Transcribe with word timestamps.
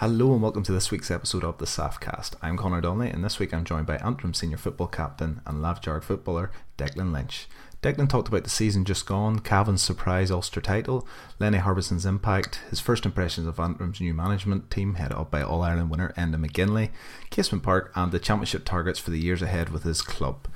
Hello 0.00 0.34
and 0.34 0.42
welcome 0.42 0.62
to 0.62 0.72
this 0.72 0.90
week's 0.90 1.10
episode 1.10 1.42
of 1.42 1.56
the 1.56 1.64
Saffcast. 1.64 2.34
I'm 2.42 2.58
Conor 2.58 2.82
Donnelly 2.82 3.08
and 3.08 3.24
this 3.24 3.38
week 3.38 3.54
I'm 3.54 3.64
joined 3.64 3.86
by 3.86 3.96
Antrim 3.96 4.34
senior 4.34 4.58
football 4.58 4.88
captain 4.88 5.40
and 5.46 5.62
Lamh 5.62 5.80
Dhearg 5.80 6.02
footballer 6.02 6.50
Declan 6.76 7.14
Lynch. 7.14 7.48
Declan 7.82 8.06
talked 8.06 8.28
about 8.28 8.44
the 8.44 8.50
season 8.50 8.84
just 8.84 9.06
gone, 9.06 9.38
Cavan's 9.38 9.80
surprise 9.80 10.30
Ulster 10.30 10.60
title, 10.60 11.08
Lenny 11.38 11.56
Harbinson's 11.56 12.04
impact, 12.04 12.60
his 12.68 12.78
first 12.78 13.06
impressions 13.06 13.46
of 13.46 13.58
Antrim's 13.58 13.98
new 13.98 14.12
management 14.12 14.70
team 14.70 14.96
headed 14.96 15.16
up 15.16 15.30
by 15.30 15.40
All 15.40 15.62
Ireland 15.62 15.88
winner 15.88 16.12
Enda 16.14 16.36
McGinley, 16.36 16.90
Casement 17.30 17.62
Park 17.64 17.90
and 17.94 18.12
the 18.12 18.18
championship 18.18 18.66
targets 18.66 18.98
for 18.98 19.10
the 19.10 19.18
years 19.18 19.40
ahead 19.40 19.70
with 19.70 19.84
his 19.84 20.02
club. 20.02 20.46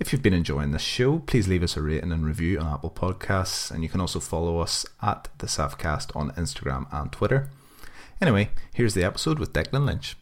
If 0.00 0.12
you've 0.12 0.22
been 0.22 0.34
enjoying 0.34 0.72
this 0.72 0.82
show, 0.82 1.20
please 1.20 1.46
leave 1.46 1.62
us 1.62 1.76
a 1.76 1.82
rating 1.82 2.10
and 2.10 2.26
review 2.26 2.58
on 2.58 2.66
Apple 2.66 2.90
Podcasts, 2.90 3.70
and 3.70 3.84
you 3.84 3.88
can 3.88 4.00
also 4.00 4.18
follow 4.18 4.58
us 4.58 4.84
at 5.00 5.28
the 5.38 5.46
Saffcast 5.46 6.16
on 6.16 6.32
Instagram 6.32 6.92
and 6.92 7.12
Twitter. 7.12 7.48
Anyway, 8.20 8.50
here's 8.74 8.94
the 8.94 9.04
episode 9.04 9.38
with 9.38 9.52
Declan 9.52 9.86
Lynch. 9.86 10.16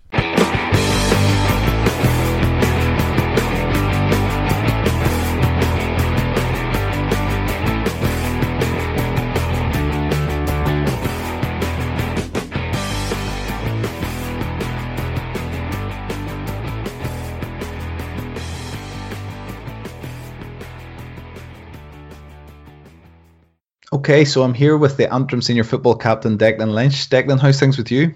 Okay, 24.07 24.25
so 24.25 24.45
I'm 24.45 24.55
here 24.55 24.77
with 24.77 24.97
the 24.97 25.13
Antrim 25.13 25.43
senior 25.43 25.65
football 25.65 25.97
captain 25.97 26.39
Declan 26.39 26.73
Lynch. 26.73 27.11
Declan, 27.11 27.41
how's 27.41 27.59
things 27.59 27.77
with 27.77 27.91
you? 27.91 28.15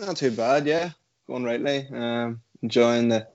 Not 0.00 0.16
too 0.16 0.32
bad, 0.32 0.66
yeah. 0.66 0.90
Going 1.28 1.44
rightly. 1.44 1.86
Um, 1.94 2.40
enjoying 2.60 3.08
the 3.08 3.28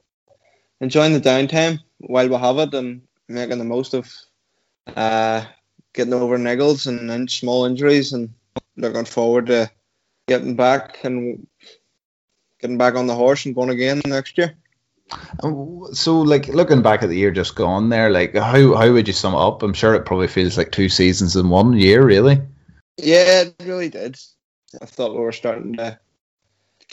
enjoying 0.81 1.13
the 1.13 1.21
downtime 1.21 1.79
while 1.99 2.27
we 2.27 2.35
have 2.35 2.57
it 2.57 2.73
and 2.73 3.03
making 3.29 3.57
the 3.57 3.63
most 3.63 3.93
of 3.93 4.13
uh, 4.97 5.45
getting 5.93 6.13
over 6.13 6.37
niggles 6.37 6.87
and, 6.87 7.09
and 7.09 7.31
small 7.31 7.63
injuries 7.63 8.11
and 8.11 8.33
looking 8.75 9.05
forward 9.05 9.45
to 9.45 9.71
getting 10.27 10.57
back 10.57 11.05
and 11.05 11.47
getting 12.59 12.77
back 12.77 12.95
on 12.95 13.07
the 13.07 13.15
horse 13.15 13.45
and 13.45 13.55
going 13.55 13.69
again 13.69 14.01
next 14.05 14.37
year. 14.37 14.57
So, 15.93 16.21
like 16.21 16.47
looking 16.47 16.81
back 16.81 17.03
at 17.03 17.09
the 17.09 17.17
year 17.17 17.31
just 17.31 17.55
gone, 17.55 17.89
there, 17.89 18.09
like 18.09 18.35
how 18.35 18.75
how 18.75 18.91
would 18.91 19.07
you 19.07 19.13
sum 19.13 19.35
up? 19.35 19.61
I'm 19.61 19.73
sure 19.73 19.93
it 19.93 20.05
probably 20.05 20.27
feels 20.27 20.57
like 20.57 20.71
two 20.71 20.89
seasons 20.89 21.35
in 21.35 21.49
one 21.49 21.73
year, 21.73 22.03
really. 22.03 22.41
Yeah, 22.97 23.43
it 23.43 23.55
really 23.63 23.89
did. 23.89 24.17
I 24.81 24.85
thought 24.85 25.13
we 25.13 25.19
were 25.19 25.31
starting 25.31 25.75
to 25.75 25.99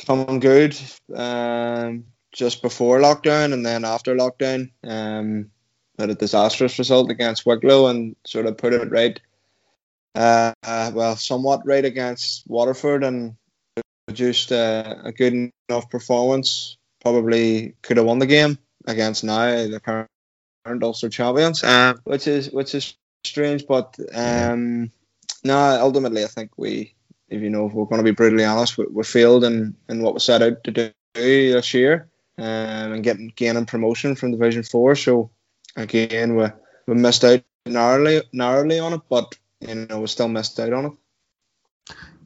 come 0.04 0.40
good 0.40 0.76
um, 1.14 2.04
just 2.32 2.62
before 2.62 2.98
lockdown, 2.98 3.52
and 3.52 3.64
then 3.64 3.84
after 3.84 4.14
lockdown, 4.14 4.70
um, 4.84 5.50
had 5.98 6.10
a 6.10 6.14
disastrous 6.14 6.78
result 6.78 7.10
against 7.10 7.46
Wicklow, 7.46 7.88
and 7.88 8.16
sort 8.26 8.46
of 8.46 8.58
put 8.58 8.74
it 8.74 8.90
right. 8.90 9.20
Uh, 10.14 10.52
uh, 10.64 10.90
well, 10.92 11.16
somewhat 11.16 11.62
right 11.64 11.84
against 11.84 12.44
Waterford, 12.48 13.04
and 13.04 13.36
produced 14.06 14.50
a, 14.50 15.02
a 15.04 15.12
good 15.12 15.52
enough 15.68 15.88
performance 15.88 16.76
probably 17.00 17.74
could 17.82 17.96
have 17.96 18.06
won 18.06 18.18
the 18.18 18.26
game 18.26 18.58
against 18.86 19.24
now 19.24 19.46
the 19.66 19.80
current 19.80 20.82
Ulster 20.82 21.08
champions, 21.08 21.64
um, 21.64 22.00
which 22.04 22.26
is 22.26 22.50
which 22.50 22.74
is 22.74 22.94
strange. 23.24 23.66
But 23.66 23.98
um, 24.14 24.90
no, 25.44 25.56
ultimately, 25.80 26.24
I 26.24 26.28
think 26.28 26.52
we, 26.56 26.94
if 27.28 27.40
you 27.40 27.50
know, 27.50 27.66
if 27.66 27.72
we're 27.72 27.86
going 27.86 28.00
to 28.00 28.04
be 28.04 28.14
brutally 28.14 28.44
honest, 28.44 28.78
we, 28.78 28.86
we 28.90 29.02
failed 29.04 29.44
in, 29.44 29.76
in 29.88 30.02
what 30.02 30.14
we 30.14 30.20
set 30.20 30.42
out 30.42 30.62
to 30.64 30.70
do 30.70 30.92
this 31.14 31.74
year, 31.74 32.08
um, 32.38 32.44
and 32.92 33.04
getting 33.04 33.32
gaining 33.34 33.66
promotion 33.66 34.14
from 34.14 34.32
Division 34.32 34.62
Four. 34.62 34.94
So 34.96 35.30
again, 35.76 36.36
we 36.36 36.46
we 36.86 36.94
missed 36.94 37.24
out 37.24 37.42
narrowly 37.66 38.22
narrowly 38.32 38.78
on 38.78 38.94
it, 38.94 39.00
but 39.08 39.34
you 39.60 39.74
know, 39.74 40.00
we 40.00 40.06
still 40.06 40.28
missed 40.28 40.58
out 40.60 40.72
on 40.72 40.86
it. 40.86 40.92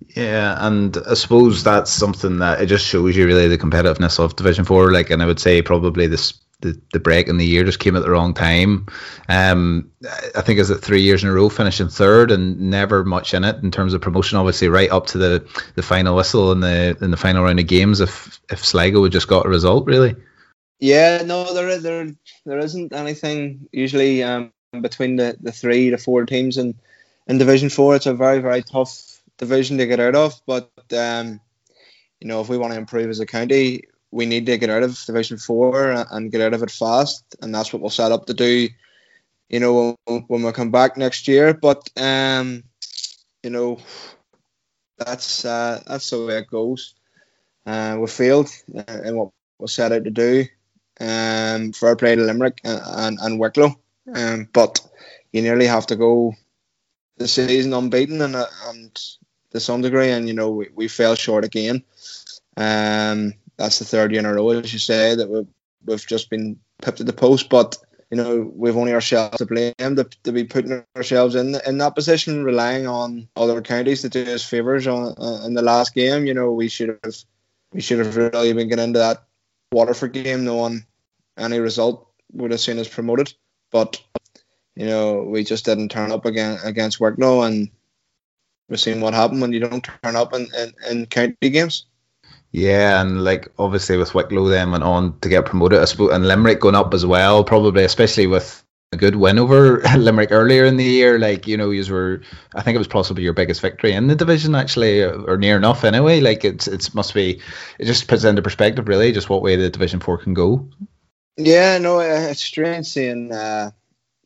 Yeah, 0.09 0.56
and 0.59 0.97
I 1.09 1.15
suppose 1.15 1.65
that's 1.65 1.91
something 1.91 2.38
that 2.38 2.60
it 2.60 2.66
just 2.66 2.87
shows 2.87 3.16
you 3.16 3.26
really 3.26 3.48
the 3.48 3.59
competitiveness 3.59 4.19
of 4.19 4.37
Division 4.37 4.65
Four. 4.65 4.92
Like, 4.92 5.10
and 5.10 5.22
I 5.22 5.26
would 5.26 5.41
say 5.41 5.62
probably 5.62 6.06
this 6.06 6.34
the, 6.60 6.81
the 6.92 7.00
break 7.00 7.28
in 7.28 7.37
the 7.37 7.47
year 7.47 7.65
just 7.65 7.78
came 7.78 7.94
at 7.94 8.03
the 8.03 8.10
wrong 8.10 8.32
time. 8.32 8.87
Um, 9.28 9.91
I 10.34 10.41
think 10.41 10.59
is 10.59 10.70
it 10.70 10.78
three 10.78 11.03
years 11.03 11.22
in 11.22 11.28
a 11.28 11.32
row 11.32 11.48
finishing 11.48 11.88
third 11.88 12.31
and 12.31 12.59
never 12.70 13.04
much 13.04 13.34
in 13.34 13.44
it 13.44 13.62
in 13.62 13.70
terms 13.70 13.92
of 13.92 14.00
promotion. 14.00 14.38
Obviously, 14.38 14.69
right 14.69 14.91
up 14.91 15.06
to 15.09 15.19
the, 15.19 15.62
the 15.75 15.82
final 15.82 16.16
whistle 16.16 16.53
in 16.53 16.60
the 16.60 16.97
in 17.00 17.10
the 17.10 17.16
final 17.16 17.44
round 17.44 17.60
of 17.60 17.66
games. 17.66 18.00
If 18.00 18.41
if 18.50 18.65
Sligo 18.65 19.00
would 19.00 19.12
just 19.12 19.28
got 19.28 19.47
a 19.47 19.50
result, 19.50 19.86
really. 19.86 20.16
Yeah, 20.81 21.22
no, 21.25 21.53
there 21.54 21.78
there 21.78 22.09
there 22.47 22.59
isn't 22.59 22.92
anything 22.92 23.69
usually 23.72 24.22
um, 24.22 24.53
between 24.81 25.16
the, 25.16 25.36
the 25.41 25.53
three 25.53 25.91
to 25.91 25.98
four 25.98 26.25
teams 26.25 26.56
in 26.56 26.75
in 27.26 27.38
Division 27.38 27.69
Four. 27.69 27.97
It's 27.97 28.06
a 28.06 28.15
very 28.15 28.41
very 28.41 28.62
tough 28.62 29.13
division 29.39 29.78
to 29.78 29.87
get 29.87 30.00
out 30.00 30.15
of. 30.15 30.41
But 30.47 30.71
um, 30.97 31.41
you 32.21 32.28
know, 32.28 32.41
if 32.41 32.48
we 32.48 32.59
want 32.59 32.72
to 32.72 32.78
improve 32.78 33.10
as 33.10 33.21
a 33.21 33.27
county, 33.27 33.84
we 34.10 34.27
need 34.27 34.47
to 34.47 34.59
get 34.59 34.71
out 34.71 34.83
of 34.83 34.98
Division 35.04 35.39
Four 35.39 35.91
and 36.10 36.31
get 36.31 36.41
out 36.41 36.54
of 36.54 36.63
it 36.63 36.71
fast, 36.71 37.25
and 37.42 37.54
that's 37.54 37.72
what 37.72 37.83
we'll 37.83 37.91
set 37.91 38.13
up 38.13 38.27
to 38.27 38.34
do. 38.34 38.69
You 39.48 39.60
know, 39.60 39.97
when 40.07 40.42
we 40.42 40.53
come 40.53 40.71
back 40.71 40.97
next 40.97 41.28
year. 41.28 41.53
But 41.54 41.89
um, 41.97 42.65
you 43.42 43.51
know, 43.51 43.78
that's 44.98 45.45
uh, 45.45 45.83
that's 45.87 46.10
the 46.10 46.25
way 46.25 46.39
it 46.39 46.51
goes. 46.51 46.95
Uh, 47.66 47.97
we 48.01 48.07
failed 48.07 48.51
in 48.69 49.16
what 49.16 49.30
we 49.59 49.66
set 49.69 49.92
out 49.92 50.04
to 50.04 50.10
do. 50.10 50.45
Um, 51.01 51.72
fair 51.72 51.97
play 51.97 52.15
to 52.15 52.22
Limerick 52.22 52.60
and, 52.63 52.80
and, 52.84 53.19
and 53.21 53.41
Wicklow. 53.41 53.75
Um, 54.15 54.48
but 54.53 54.80
you 55.33 55.42
nearly 55.42 55.66
have 55.66 55.87
to 55.89 55.97
go 55.97 56.34
the 57.16 57.27
season 57.27 57.72
unbeaten 57.72 58.21
and 58.22 58.37
uh, 58.37 58.47
and 58.69 58.98
to 59.54 59.60
some 59.60 59.80
degree, 59.80 60.10
and 60.10 60.28
you 60.28 60.34
know 60.34 60.51
we, 60.51 60.68
we 60.74 60.89
fell 60.89 61.15
short 61.15 61.45
again. 61.45 61.83
Um, 62.56 63.34
that's 63.56 63.78
the 63.78 63.84
third 63.84 64.12
year 64.12 64.21
in 64.21 64.27
a 64.27 64.34
row, 64.34 64.51
as 64.51 64.72
you 64.72 64.78
say, 64.78 65.15
that 65.15 65.28
we've 65.28 65.47
we've 65.84 66.06
just 66.06 66.28
been 66.28 66.59
pipped 66.83 67.01
at 67.01 67.06
the 67.06 67.12
post. 67.12 67.48
But 67.48 67.77
you 68.10 68.16
know, 68.16 68.53
we've 68.54 68.77
only 68.77 68.92
ourselves 68.92 69.39
to 69.39 69.47
blame 69.47 69.74
to, 69.78 70.09
to 70.24 70.33
be 70.33 70.45
putting 70.45 70.84
ourselves 70.97 71.34
in 71.34 71.56
in 71.66 71.78
that 71.78 71.95
position, 71.95 72.45
relying 72.45 72.86
on 72.86 73.28
other 73.36 73.62
counties 73.62 74.03
to 74.03 74.09
do 74.09 74.24
us 74.24 74.45
favours 74.45 74.86
on 74.86 75.15
uh, 75.18 75.47
in 75.47 75.54
the 75.54 75.62
last 75.62 75.95
game. 75.95 76.27
You 76.27 76.34
know, 76.34 76.53
we 76.53 76.68
should 76.68 76.98
have 77.03 77.15
we 77.72 77.80
should 77.80 78.01
have 78.01 78.16
really 78.16 78.53
been 78.53 78.68
getting 78.68 78.84
into 78.84 78.98
that 78.98 79.24
Waterford 79.72 80.12
game, 80.12 80.45
knowing 80.45 80.86
any 81.39 81.59
result 81.59 82.09
would 82.33 82.51
have 82.51 82.60
seen 82.60 82.78
us 82.78 82.89
promoted. 82.89 83.33
But 83.71 84.03
you 84.77 84.86
know, 84.86 85.22
we 85.22 85.45
just 85.45 85.65
didn't 85.65 85.91
turn 85.91 86.10
up 86.10 86.24
again 86.24 86.59
against 86.65 87.01
Wicklow, 87.01 87.42
and 87.42 87.71
we've 88.69 88.81
seen 88.81 89.01
what 89.01 89.15
happened 89.15 89.41
when 89.41 89.53
you 89.53 89.61
don't 89.61 89.89
turn 90.03 90.16
up 90.16 90.34
in, 90.34 90.49
in, 90.57 90.72
in 90.91 91.07
county 91.07 91.51
games. 91.51 91.87
Yeah, 92.53 93.01
and 93.01 93.25
like 93.25 93.53
obviously 93.59 93.97
with 93.97 94.15
Wicklow 94.15 94.49
then 94.49 94.71
went 94.71 94.84
on 94.84 95.19
to 95.21 95.28
get 95.28 95.45
promoted, 95.45 95.81
I 95.81 95.87
suppose, 95.87 96.13
and 96.13 96.27
Limerick 96.27 96.61
going 96.61 96.77
up 96.77 96.95
as 96.95 97.05
well, 97.05 97.43
probably 97.43 97.83
especially 97.83 98.28
with 98.28 98.65
a 98.93 98.97
good 98.97 99.16
win 99.16 99.39
over 99.39 99.81
Limerick 99.97 100.31
earlier 100.31 100.65
in 100.65 100.77
the 100.77 100.84
year. 100.84 101.19
Like 101.19 101.49
you 101.49 101.57
know, 101.57 101.71
you 101.71 101.93
were, 101.93 102.22
I 102.55 102.63
think 102.63 102.77
it 102.77 102.78
was 102.78 102.87
possibly 102.87 103.25
your 103.25 103.33
biggest 103.33 103.61
victory 103.61 103.93
in 103.93 104.07
the 104.07 104.15
division 104.15 104.55
actually, 104.55 105.03
or 105.03 105.37
near 105.37 105.57
enough 105.57 105.83
anyway. 105.83 106.21
Like 106.21 106.45
it's 106.45 106.69
it's 106.69 106.95
must 106.95 107.13
be, 107.13 107.41
it 107.81 107.87
just 107.87 108.07
puts 108.07 108.22
into 108.22 108.41
perspective 108.41 108.87
really 108.87 109.11
just 109.11 109.28
what 109.28 109.43
way 109.43 109.57
the 109.57 109.69
Division 109.69 109.99
Four 109.99 110.19
can 110.19 110.33
go. 110.33 110.69
Yeah, 111.37 111.78
no, 111.78 111.99
it's 111.99 112.41
strange 112.41 112.87
seeing 112.87 113.33
uh, 113.33 113.72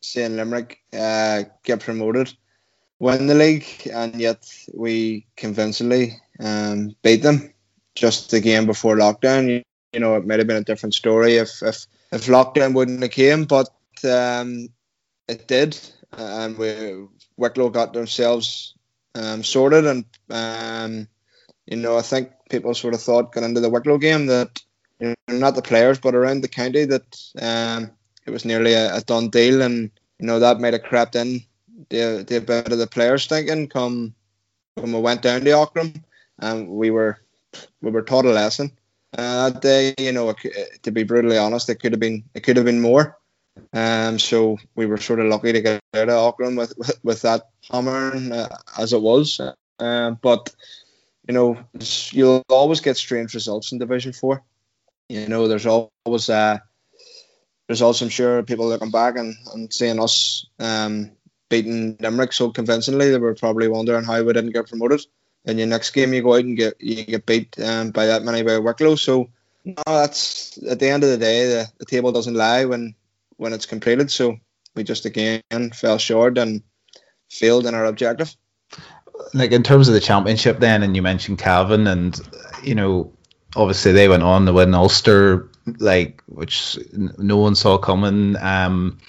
seeing 0.01 0.35
Limerick 0.35 0.79
uh, 0.93 1.43
get 1.63 1.79
promoted, 1.79 2.31
win 2.99 3.27
the 3.27 3.35
league, 3.35 3.65
and 3.91 4.19
yet 4.19 4.51
we 4.73 5.25
convincingly 5.35 6.19
um, 6.39 6.95
beat 7.01 7.23
them 7.23 7.53
just 7.95 8.31
the 8.31 8.41
game 8.41 8.65
before 8.65 8.95
lockdown. 8.95 9.49
You, 9.49 9.63
you 9.93 9.99
know, 9.99 10.15
it 10.15 10.27
might 10.27 10.39
have 10.39 10.47
been 10.47 10.57
a 10.57 10.63
different 10.63 10.93
story 10.93 11.37
if 11.37 11.63
if, 11.63 11.85
if 12.11 12.25
lockdown 12.27 12.73
wouldn't 12.73 13.01
have 13.01 13.11
came, 13.11 13.45
but 13.45 13.69
um, 14.03 14.69
it 15.27 15.47
did, 15.47 15.79
and 16.11 16.57
we 16.57 17.07
Wicklow 17.37 17.69
got 17.69 17.93
themselves 17.93 18.75
um, 19.15 19.43
sorted, 19.43 19.85
and 19.85 20.05
um, 20.29 21.07
you 21.65 21.77
know, 21.77 21.97
I 21.97 22.01
think 22.01 22.31
people 22.49 22.73
sort 22.73 22.93
of 22.93 23.01
thought 23.01 23.31
going 23.31 23.45
into 23.45 23.61
the 23.61 23.69
Wicklow 23.69 23.97
game 23.97 24.27
that 24.27 24.61
you 24.99 25.15
know, 25.27 25.37
not 25.37 25.55
the 25.55 25.61
players, 25.61 25.99
but 25.99 26.15
around 26.15 26.41
the 26.41 26.47
county 26.47 26.85
that 26.85 27.19
um, 27.41 27.91
it 28.25 28.31
was 28.31 28.45
nearly 28.45 28.73
a, 28.73 28.97
a 28.97 29.01
done 29.01 29.29
deal, 29.29 29.61
and 29.61 29.89
you 30.19 30.27
know 30.27 30.39
that 30.39 30.59
might 30.59 30.73
have 30.73 30.83
crept 30.83 31.15
in 31.15 31.41
the 31.89 32.23
the 32.27 32.41
bit 32.41 32.71
of 32.71 32.77
the 32.77 32.87
players 32.87 33.27
thinking 33.27 33.67
come 33.67 34.13
when 34.75 34.91
we 34.91 34.99
went 34.99 35.21
down 35.21 35.41
to 35.41 35.51
Aughrim, 35.51 36.03
and 36.39 36.67
we 36.69 36.91
were 36.91 37.19
we 37.81 37.91
were 37.91 38.01
taught 38.01 38.25
a 38.25 38.31
lesson 38.31 38.71
uh, 39.17 39.49
that 39.49 39.61
day. 39.61 39.95
You 39.97 40.11
know, 40.11 40.33
to 40.83 40.91
be 40.91 41.03
brutally 41.03 41.37
honest, 41.37 41.69
it 41.69 41.75
could 41.75 41.93
have 41.93 41.99
been 41.99 42.23
it 42.33 42.41
could 42.41 42.57
have 42.57 42.65
been 42.65 42.81
more. 42.81 43.17
Um, 43.73 44.19
so 44.19 44.57
we 44.75 44.85
were 44.85 44.97
sort 44.97 45.19
of 45.19 45.27
lucky 45.27 45.51
to 45.51 45.61
get 45.61 45.81
out 45.93 46.09
of 46.09 46.35
Aughrim 46.35 46.57
with, 46.57 46.73
with, 46.77 46.97
with 47.03 47.21
that 47.23 47.49
hammer 47.69 48.13
uh, 48.15 48.47
as 48.77 48.93
it 48.93 49.01
was. 49.01 49.41
Uh, 49.79 50.11
but 50.11 50.55
you 51.27 51.33
know, 51.33 51.57
you'll 52.11 52.43
always 52.49 52.81
get 52.81 52.97
strange 52.97 53.33
results 53.33 53.71
in 53.71 53.79
Division 53.79 54.13
Four. 54.13 54.43
You 55.09 55.27
know, 55.27 55.47
there's 55.47 55.65
always 55.65 56.29
uh, 56.29 56.59
results. 57.67 58.01
I'm 58.01 58.09
sure 58.09 58.43
people 58.43 58.67
looking 58.67 58.91
back 58.91 59.17
and, 59.17 59.35
and 59.53 59.71
seeing 59.73 59.99
us 59.99 60.47
um, 60.59 61.11
beating 61.49 61.97
Limerick 61.99 62.33
so 62.33 62.51
convincingly, 62.51 63.09
they 63.09 63.17
were 63.17 63.35
probably 63.35 63.67
wondering 63.67 64.05
how 64.05 64.21
we 64.23 64.33
didn't 64.33 64.51
get 64.51 64.69
promoted 64.69 65.05
in 65.45 65.57
your 65.57 65.67
next 65.67 65.91
game 65.91 66.13
you 66.13 66.21
go 66.21 66.33
out 66.33 66.43
and 66.43 66.57
get 66.57 66.79
you 66.79 67.03
get 67.05 67.25
beat 67.25 67.59
um, 67.59 67.91
by 67.91 68.07
that 68.07 68.23
many 68.23 68.43
by 68.43 68.57
Wicklow. 68.57 68.95
So 68.95 69.29
no, 69.65 69.75
that's 69.85 70.57
at 70.63 70.79
the 70.79 70.89
end 70.89 71.03
of 71.03 71.09
the 71.09 71.17
day 71.17 71.47
the, 71.47 71.67
the 71.79 71.85
table 71.85 72.11
doesn't 72.11 72.33
lie 72.33 72.65
when 72.65 72.95
when 73.37 73.53
it's 73.53 73.65
completed. 73.65 74.11
So 74.11 74.37
we 74.75 74.83
just 74.83 75.05
again 75.05 75.71
fell 75.73 75.97
short 75.97 76.37
and 76.37 76.63
failed 77.29 77.65
in 77.65 77.75
our 77.75 77.85
objective. 77.85 78.35
Like 79.33 79.51
in 79.51 79.63
terms 79.63 79.89
of 79.89 79.93
the 79.93 79.99
championship, 79.99 80.59
then, 80.59 80.81
and 80.81 80.95
you 80.95 81.01
mentioned 81.01 81.39
Cavan, 81.39 81.87
and 81.87 82.19
you 82.63 82.73
know, 82.73 83.11
obviously 83.55 83.91
they 83.91 84.07
went 84.07 84.23
on 84.23 84.45
to 84.45 84.53
win 84.53 84.73
Ulster, 84.73 85.49
like 85.77 86.23
which 86.27 86.77
no 86.93 87.37
one 87.37 87.55
saw 87.55 87.77
coming. 87.77 88.37
Um, 88.37 88.99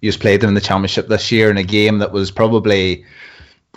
you 0.00 0.08
just 0.08 0.20
played 0.20 0.40
them 0.40 0.48
in 0.48 0.54
the 0.54 0.60
championship 0.60 1.08
this 1.08 1.30
year 1.30 1.50
in 1.50 1.56
a 1.56 1.62
game 1.62 1.98
that 1.98 2.12
was 2.12 2.30
probably 2.30 3.04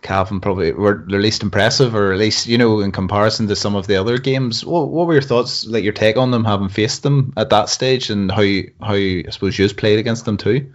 Cavan 0.04 0.42
probably 0.42 0.72
were 0.74 1.04
the 1.08 1.18
least 1.18 1.42
impressive, 1.42 1.96
or 1.96 2.12
at 2.12 2.20
least 2.20 2.46
you 2.46 2.58
know 2.58 2.82
in 2.82 2.92
comparison 2.92 3.48
to 3.48 3.56
some 3.56 3.76
of 3.76 3.88
the 3.88 3.96
other 3.96 4.18
games. 4.18 4.64
What, 4.64 4.90
what 4.90 5.08
were 5.08 5.14
your 5.14 5.22
thoughts, 5.22 5.66
like 5.66 5.84
your 5.84 5.94
take 5.94 6.18
on 6.18 6.32
them, 6.32 6.44
having 6.44 6.70
faced 6.70 7.04
them 7.04 7.34
at 7.38 7.50
that 7.50 7.70
stage, 7.70 8.10
and 8.10 8.30
how 8.30 8.44
how 8.82 8.94
I 8.94 9.24
suppose 9.30 9.58
you 9.58 9.68
played 9.70 10.00
against 10.00 10.26
them 10.26 10.38
too? 10.38 10.72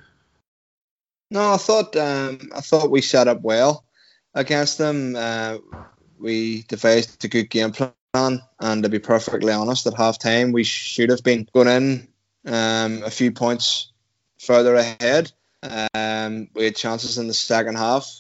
No, 1.30 1.52
I 1.52 1.58
thought 1.58 1.94
um, 1.94 2.50
I 2.54 2.60
thought 2.60 2.90
we 2.90 3.02
set 3.02 3.28
up 3.28 3.42
well 3.42 3.84
against 4.34 4.78
them. 4.78 5.14
Uh, 5.14 5.58
we 6.18 6.62
devised 6.62 7.24
a 7.24 7.28
good 7.28 7.50
game 7.50 7.72
plan, 7.72 8.42
and 8.60 8.82
to 8.82 8.88
be 8.88 8.98
perfectly 8.98 9.52
honest, 9.52 9.86
at 9.86 9.94
half 9.94 10.18
time 10.18 10.52
we 10.52 10.64
should 10.64 11.10
have 11.10 11.22
been 11.22 11.46
going 11.52 11.68
in 11.68 12.08
um, 12.46 13.02
a 13.04 13.10
few 13.10 13.30
points 13.30 13.92
further 14.38 14.74
ahead. 14.74 15.32
Um, 15.68 16.48
we 16.54 16.64
had 16.64 16.76
chances 16.76 17.18
in 17.18 17.28
the 17.28 17.34
second 17.34 17.76
half 17.76 18.10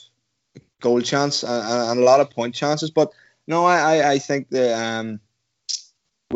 goal 0.80 1.00
chance 1.00 1.42
and, 1.42 1.90
and, 1.90 2.00
a 2.00 2.04
lot 2.04 2.20
of 2.20 2.30
point 2.30 2.54
chances. 2.54 2.90
But 2.90 3.12
no, 3.46 3.64
I, 3.64 4.12
I 4.12 4.18
think 4.18 4.48
that 4.50 4.78
um, 4.78 5.20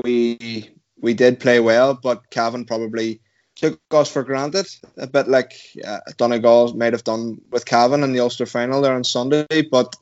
we 0.02 0.70
we 1.00 1.14
did 1.14 1.40
play 1.40 1.60
well, 1.60 1.94
but 1.94 2.30
Cavan 2.30 2.64
probably 2.64 3.20
took 3.56 3.80
us 3.90 4.10
for 4.10 4.22
granted, 4.22 4.66
a 4.96 5.06
bit 5.06 5.28
like 5.28 5.52
uh, 5.86 6.00
Donegal 6.16 6.74
might 6.74 6.94
have 6.94 7.04
done 7.04 7.40
with 7.50 7.66
Cavan 7.66 8.02
in 8.02 8.12
the 8.12 8.20
Ulster 8.20 8.46
final 8.46 8.80
there 8.80 8.94
on 8.94 9.04
Sunday. 9.04 9.62
But 9.70 9.94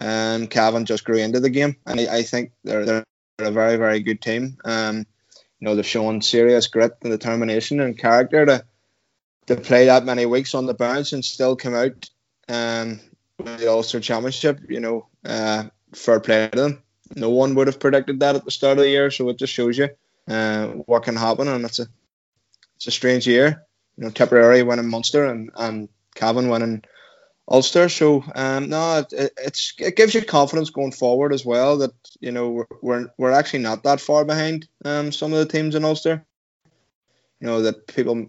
um, 0.00 0.46
Cavan 0.48 0.84
just 0.84 1.04
grew 1.04 1.18
into 1.18 1.40
the 1.40 1.50
game, 1.50 1.76
and 1.86 2.00
I, 2.00 2.18
I 2.18 2.22
think 2.22 2.52
they're 2.64 2.84
they're 2.84 3.04
a 3.38 3.50
very 3.50 3.76
very 3.76 4.00
good 4.00 4.20
team. 4.20 4.58
Um, 4.64 5.06
you 5.60 5.64
know, 5.64 5.74
they've 5.74 5.86
shown 5.86 6.22
serious 6.22 6.68
grit 6.68 6.96
and 7.02 7.10
determination 7.10 7.80
and 7.80 7.98
character 7.98 8.46
to 8.46 8.64
to 9.48 9.56
play 9.56 9.86
that 9.86 10.04
many 10.04 10.26
weeks 10.26 10.54
on 10.54 10.66
the 10.66 10.74
bounce 10.74 11.12
and 11.12 11.24
still 11.24 11.56
come 11.56 11.74
out 11.74 12.08
um, 12.48 13.00
the 13.38 13.68
Ulster 13.68 14.00
Championship, 14.00 14.60
you 14.68 14.80
know, 14.80 15.06
uh, 15.24 15.64
fair 15.94 16.20
play 16.20 16.48
to 16.48 16.60
them. 16.60 16.82
No 17.16 17.30
one 17.30 17.54
would 17.54 17.66
have 17.66 17.80
predicted 17.80 18.20
that 18.20 18.36
at 18.36 18.44
the 18.44 18.50
start 18.50 18.78
of 18.78 18.84
the 18.84 18.90
year, 18.90 19.10
so 19.10 19.28
it 19.30 19.38
just 19.38 19.52
shows 19.52 19.78
you 19.78 19.88
uh, 20.28 20.66
what 20.66 21.04
can 21.04 21.16
happen, 21.16 21.48
and 21.48 21.64
it's 21.64 21.78
a 21.78 21.86
it's 22.76 22.86
a 22.86 22.90
strange 22.90 23.26
year. 23.26 23.64
You 23.96 24.04
know, 24.04 24.10
Tipperary 24.10 24.62
winning 24.62 24.90
Munster 24.90 25.24
and 25.24 25.50
and 25.56 25.88
Cavan 26.14 26.50
winning 26.50 26.84
Ulster. 27.50 27.88
So 27.88 28.22
um, 28.34 28.68
no, 28.68 28.98
it, 28.98 29.32
it's 29.38 29.72
it 29.78 29.96
gives 29.96 30.14
you 30.14 30.22
confidence 30.22 30.68
going 30.68 30.92
forward 30.92 31.32
as 31.32 31.46
well 31.46 31.78
that 31.78 31.92
you 32.20 32.32
know 32.32 32.50
we're 32.50 32.66
we're, 32.82 33.06
we're 33.16 33.32
actually 33.32 33.60
not 33.60 33.84
that 33.84 34.00
far 34.00 34.26
behind 34.26 34.68
um, 34.84 35.10
some 35.10 35.32
of 35.32 35.38
the 35.38 35.46
teams 35.46 35.74
in 35.74 35.86
Ulster. 35.86 36.26
You 37.40 37.46
know 37.46 37.62
that 37.62 37.86
people 37.86 38.28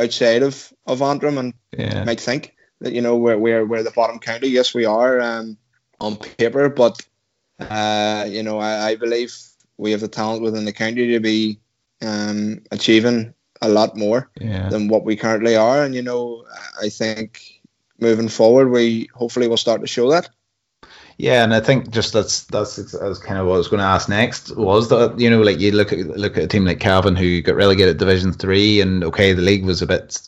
outside 0.00 0.42
of 0.42 0.72
of 0.86 1.02
Antrim 1.02 1.38
and 1.38 1.54
yeah. 1.76 2.04
might 2.04 2.20
think 2.20 2.54
that 2.80 2.92
you 2.92 3.00
know 3.00 3.16
we're 3.16 3.38
we're, 3.38 3.66
we're 3.66 3.82
the 3.82 3.90
bottom 3.90 4.18
county. 4.18 4.48
Yes, 4.48 4.74
we 4.74 4.84
are 4.84 5.20
um, 5.20 5.56
on 6.00 6.16
paper, 6.16 6.68
but 6.68 7.00
uh, 7.58 8.26
you 8.28 8.42
know 8.42 8.58
I, 8.58 8.90
I, 8.90 8.96
believe 8.96 9.36
we 9.76 9.90
have 9.92 10.00
the 10.00 10.08
talent 10.08 10.42
within 10.42 10.64
the 10.64 10.72
county 10.72 11.12
to 11.12 11.20
be 11.20 11.60
um, 12.02 12.62
achieving 12.70 13.34
a 13.60 13.68
lot 13.68 13.96
more 13.96 14.30
yeah. 14.40 14.70
than 14.70 14.88
what 14.88 15.04
we 15.04 15.16
currently 15.16 15.56
are. 15.56 15.84
And 15.84 15.94
you 15.94 16.02
know 16.02 16.44
I 16.82 16.88
think 16.88 17.60
moving 17.98 18.28
forward, 18.28 18.70
we 18.70 19.10
hopefully 19.14 19.48
will 19.48 19.56
start 19.56 19.82
to 19.82 19.86
show 19.86 20.10
that. 20.10 20.30
Yeah, 21.20 21.44
and 21.44 21.52
I 21.52 21.60
think 21.60 21.90
just 21.90 22.14
that's 22.14 22.44
that's, 22.44 22.76
that's 22.76 23.18
kind 23.18 23.38
of 23.38 23.46
what 23.46 23.56
I 23.56 23.58
was 23.58 23.68
going 23.68 23.80
to 23.80 23.86
ask 23.86 24.08
next 24.08 24.56
was 24.56 24.88
that 24.88 25.20
you 25.20 25.28
know 25.28 25.42
like 25.42 25.60
you 25.60 25.70
look 25.70 25.92
at 25.92 25.98
look 25.98 26.38
at 26.38 26.44
a 26.44 26.46
team 26.46 26.64
like 26.64 26.80
Cavan 26.80 27.14
who 27.14 27.42
got 27.42 27.56
relegated 27.56 27.98
Division 27.98 28.32
Three, 28.32 28.80
and 28.80 29.04
okay, 29.04 29.34
the 29.34 29.42
league 29.42 29.66
was 29.66 29.82
a 29.82 29.86
bit 29.86 30.18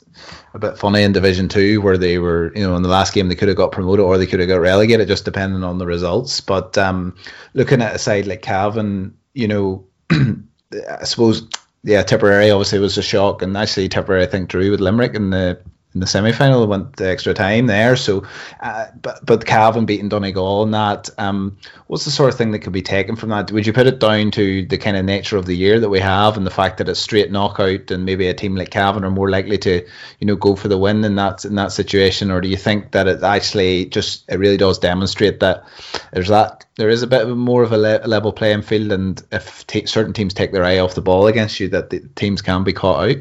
a 0.53 0.59
bit 0.59 0.77
funny 0.77 1.03
in 1.03 1.13
Division 1.13 1.49
Two 1.49 1.81
where 1.81 1.97
they 1.97 2.19
were, 2.19 2.53
you 2.55 2.63
know, 2.63 2.77
in 2.77 2.83
the 2.83 2.91
last 2.91 3.15
game 3.15 3.29
they 3.29 3.35
could 3.35 3.49
have 3.49 3.57
got 3.57 3.73
promoted 3.73 4.05
or 4.05 4.19
they 4.19 4.27
could 4.27 4.41
have 4.41 4.51
got 4.51 4.61
relegated, 4.61 5.09
just 5.09 5.25
depending 5.25 5.65
on 5.65 5.79
the 5.79 5.87
results. 5.87 6.43
But 6.43 6.77
um, 6.77 7.17
looking 7.55 7.81
at 7.81 7.95
a 7.95 7.99
side 7.99 8.27
like 8.27 8.43
Cavan, 8.43 9.17
you 9.33 9.49
know, 9.49 9.87
I 10.11 11.05
suppose, 11.05 11.49
yeah, 11.85 12.03
Tipperary 12.03 12.51
obviously 12.51 12.81
was 12.81 12.99
a 12.99 13.03
shock, 13.03 13.41
and 13.41 13.57
actually 13.57 13.89
Tipperary 13.89 14.25
I 14.25 14.27
think 14.27 14.51
drew 14.51 14.71
with 14.71 14.81
Limerick 14.81 15.15
in 15.15 15.31
the 15.31 15.59
in 15.95 16.01
the 16.01 16.07
semi 16.07 16.33
final. 16.33 16.67
Went 16.67 16.97
the 16.97 17.09
extra 17.09 17.35
time 17.35 17.67
there. 17.67 17.97
So, 17.97 18.25
uh, 18.61 18.87
but 19.01 19.25
but 19.25 19.47
Cavan 19.47 19.87
beating 19.87 20.09
Donegal 20.09 20.63
and 20.63 20.75
that. 20.75 21.11
Um, 21.19 21.59
what's 21.87 22.05
the 22.05 22.11
sort 22.11 22.33
of 22.33 22.39
thing 22.39 22.53
that 22.53 22.61
could 22.61 22.73
be 22.73 22.83
taken 22.83 23.17
from 23.17 23.31
that? 23.31 23.51
Would 23.53 23.67
you 23.67 23.73
put 23.73 23.87
it 23.87 23.99
down 23.99 24.31
to 24.33 24.67
the 24.67 24.79
kind 24.79 24.97
of 24.97 25.05
nature 25.05 25.37
of 25.37 25.47
the 25.47 25.57
year 25.57 25.81
that 25.81 25.89
we 25.89 26.01
have 26.01 26.37
and 26.37 26.47
the 26.47 26.51
fact 26.51 26.79
that 26.79 26.89
it's 26.89 27.01
straight 27.01 27.31
knockout 27.31 27.91
and 27.91 28.05
maybe 28.05 28.29
a 28.29 28.35
team 28.35 28.57
like 28.57 28.71
Cavan 28.71 29.05
are 29.05 29.11
more 29.11 29.31
likely 29.31 29.59
to, 29.59 29.87
you 30.19 30.27
know, 30.27 30.37
go 30.37 30.57
for 30.57 30.69
the 30.69 30.79
win 30.79 31.05
in 31.05 31.17
that 31.17 31.45
in 31.45 31.55
that 31.57 31.73
situation, 31.73 32.31
or 32.31 32.41
do 32.41 32.49
you 32.49 32.57
think 32.57 32.93
that 32.93 33.07
it 33.09 33.23
actually 33.23 33.87
just 33.87 34.29
it 34.29 34.39
really 34.39 34.57
does 34.57 34.79
demonstrate 34.79 35.41
that 35.41 35.65
there's 36.13 36.29
that 36.29 36.65
there 36.77 36.89
is 36.89 37.03
a 37.03 37.07
bit 37.07 37.23
of 37.29 37.37
more 37.37 37.63
of 37.63 37.73
a 37.73 37.79
le- 37.79 38.07
level 38.07 38.33
playing 38.33 38.63
field, 38.63 38.93
and 38.93 39.23
if 39.31 39.67
t- 39.67 39.87
certain 39.87 40.13
teams 40.13 40.35
take 40.35 40.53
their 40.53 40.65
eye 40.65 40.79
off 40.79 40.95
the 40.95 41.03
ball 41.03 41.27
against 41.27 41.61
you, 41.61 41.69
that 41.69 41.91
the 41.91 42.01
teams 42.15 42.43
can 42.43 42.65
be 42.65 42.73
caught 42.73 43.09
out. 43.09 43.17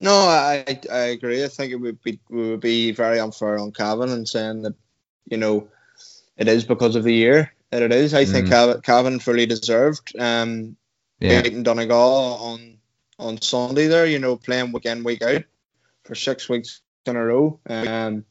No, 0.00 0.12
I 0.12 0.64
I 0.90 0.98
agree. 0.98 1.44
I 1.44 1.48
think 1.48 1.72
it 1.72 1.76
would 1.76 2.02
be 2.02 2.20
we 2.28 2.50
would 2.50 2.60
be 2.60 2.92
very 2.92 3.18
unfair 3.18 3.58
on 3.58 3.72
Cavan 3.72 4.10
and 4.10 4.28
saying 4.28 4.62
that 4.62 4.74
you 5.26 5.36
know 5.36 5.68
it 6.36 6.48
is 6.48 6.64
because 6.64 6.94
of 6.94 7.04
the 7.04 7.14
year 7.14 7.52
that 7.70 7.82
it 7.82 7.92
is. 7.92 8.14
I 8.14 8.24
mm. 8.24 8.32
think 8.32 8.84
Cavan 8.84 9.18
fully 9.18 9.46
deserved 9.46 10.12
um, 10.18 10.76
yeah. 11.20 11.42
beating 11.42 11.62
Donegal 11.62 12.38
on 12.40 12.78
on 13.18 13.40
Sunday 13.40 13.86
there. 13.86 14.06
You 14.06 14.18
know, 14.18 14.36
playing 14.36 14.72
week 14.72 14.86
in 14.86 15.04
week 15.04 15.22
out 15.22 15.44
for 16.04 16.14
six 16.14 16.48
weeks 16.48 16.80
in 17.06 17.16
a 17.16 17.24
row. 17.24 17.58
Um, 17.68 18.24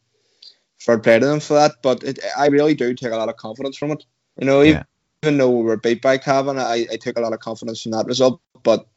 fair 0.79 0.99
play 0.99 1.19
to 1.19 1.25
them 1.25 1.39
for 1.39 1.55
that. 1.55 1.73
But 1.81 2.03
it, 2.03 2.19
I 2.37 2.47
really 2.47 2.75
do 2.75 2.93
take 2.93 3.11
a 3.11 3.17
lot 3.17 3.29
of 3.29 3.37
confidence 3.37 3.77
from 3.77 3.91
it. 3.91 4.05
You 4.39 4.45
know, 4.45 4.61
yeah. 4.61 4.83
even 5.23 5.37
though 5.37 5.51
we 5.51 5.63
were 5.63 5.77
beat 5.77 6.01
by 6.01 6.17
Cavan, 6.17 6.59
I, 6.59 6.87
I 6.91 6.95
took 6.95 7.17
a 7.17 7.21
lot 7.21 7.33
of 7.33 7.39
confidence 7.39 7.81
from 7.81 7.91
that 7.91 8.05
result. 8.05 8.41
But 8.63 8.87